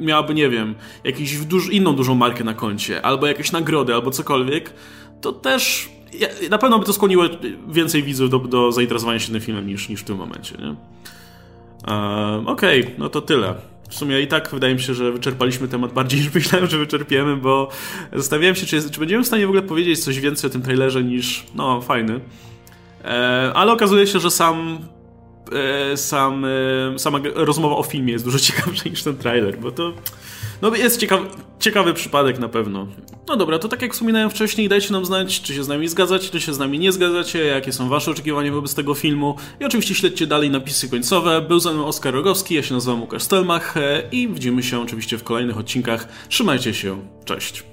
yy, 0.01 0.07
miałaby, 0.07 0.35
nie 0.35 0.49
wiem, 0.49 0.75
jakąś 1.05 1.37
duż, 1.37 1.71
inną 1.71 1.93
dużą 1.93 2.15
markę 2.15 2.45
na 2.45 2.55
koncie, 2.55 3.03
albo 3.03 3.27
jakieś 3.27 3.53
nagrody, 3.53 3.95
albo 3.95 4.11
cokolwiek, 4.11 4.73
to 5.21 5.33
też 5.33 5.91
na 6.51 6.59
pewno 6.59 6.79
by 6.79 6.85
to 6.85 6.93
skłoniło 6.93 7.25
więcej 7.69 8.03
widzów 8.03 8.31
do, 8.31 8.39
do 8.39 8.73
zainteresowania 8.73 9.19
się 9.19 9.33
tym 9.33 9.41
filmem 9.41 9.67
niż, 9.67 9.89
niż 9.89 10.01
w 10.01 10.05
tym 10.05 10.17
momencie, 10.17 10.57
nie? 10.59 10.75
Okej, 12.47 12.83
okay, 12.83 12.95
no 12.99 13.09
to 13.09 13.21
tyle. 13.21 13.55
W 13.89 13.95
sumie 13.95 14.21
i 14.21 14.27
tak 14.27 14.51
wydaje 14.53 14.75
mi 14.75 14.81
się, 14.81 14.95
że 14.95 15.13
wyczerpaliśmy 15.13 15.69
temat 15.69 15.93
bardziej 15.93 16.21
niż 16.21 16.35
myślałem, 16.35 16.69
że 16.69 16.79
wyczerpiemy, 16.79 17.37
bo 17.37 17.69
zastanawiałem 18.13 18.55
się, 18.55 18.67
czy, 18.67 18.91
czy 18.91 19.01
będziemy 19.01 19.25
w 19.25 19.27
stanie 19.27 19.47
w 19.47 19.49
ogóle 19.49 19.63
powiedzieć 19.63 20.05
coś 20.05 20.21
więcej 20.21 20.51
o 20.51 20.53
tym 20.53 20.63
trailerze 20.63 21.05
niż, 21.05 21.47
no, 21.55 21.81
fajny. 21.81 22.21
E, 23.05 23.53
ale 23.55 23.73
okazuje 23.73 24.07
się, 24.07 24.21
że 24.21 24.31
sam 24.31 24.79
e, 25.53 25.97
sam, 25.97 26.45
e, 26.95 26.99
sama 26.99 27.19
rozmowa 27.35 27.77
o 27.77 27.83
filmie 27.83 28.13
jest 28.13 28.25
dużo 28.25 28.39
ciekawsza 28.49 28.89
niż 28.89 29.03
ten 29.03 29.17
trailer, 29.17 29.59
bo 29.59 29.71
to 29.71 29.93
no 30.63 30.77
jest 30.77 31.01
ciekawy, 31.01 31.27
ciekawy 31.61 31.95
przypadek 31.95 32.39
na 32.39 32.49
pewno. 32.49 32.87
No 33.29 33.37
dobra, 33.37 33.59
to 33.59 33.69
tak 33.69 33.83
jak 33.83 33.93
wspominałem 33.93 34.31
wcześniej, 34.31 34.69
dajcie 34.69 34.93
nam 34.93 35.05
znać, 35.05 35.43
czy 35.43 35.55
się 35.55 35.65
z 35.65 35.69
nami 35.69 35.89
zgadzacie, 35.89 36.31
czy 36.31 36.41
się 36.41 36.55
z 36.55 36.59
nami 36.59 36.79
nie 36.79 36.93
zgadzacie, 36.93 37.45
jakie 37.45 37.73
są 37.73 37.89
wasze 37.89 38.11
oczekiwania 38.11 38.53
wobec 38.53 38.75
tego 38.75 38.95
filmu 38.95 39.37
i 39.61 39.65
oczywiście 39.65 39.95
śledźcie 39.95 40.27
dalej 40.27 40.51
napisy 40.51 40.89
końcowe. 40.89 41.41
Był 41.41 41.61
ze 41.61 41.73
mną 41.73 41.87
Oskar 41.87 42.15
Rogowski, 42.15 42.55
ja 42.55 42.63
się 42.63 42.75
nazywam 42.75 43.01
Łukasz 43.01 43.23
Stelmach 43.23 43.77
e, 43.77 44.03
i 44.13 44.29
widzimy 44.29 44.63
się 44.63 44.81
oczywiście 44.81 45.19
w 45.19 45.25
kolejnych 45.25 45.59
odcinkach. 45.59 46.09
Trzymajcie 46.29 46.75
się, 46.75 46.99
cześć. 47.25 47.65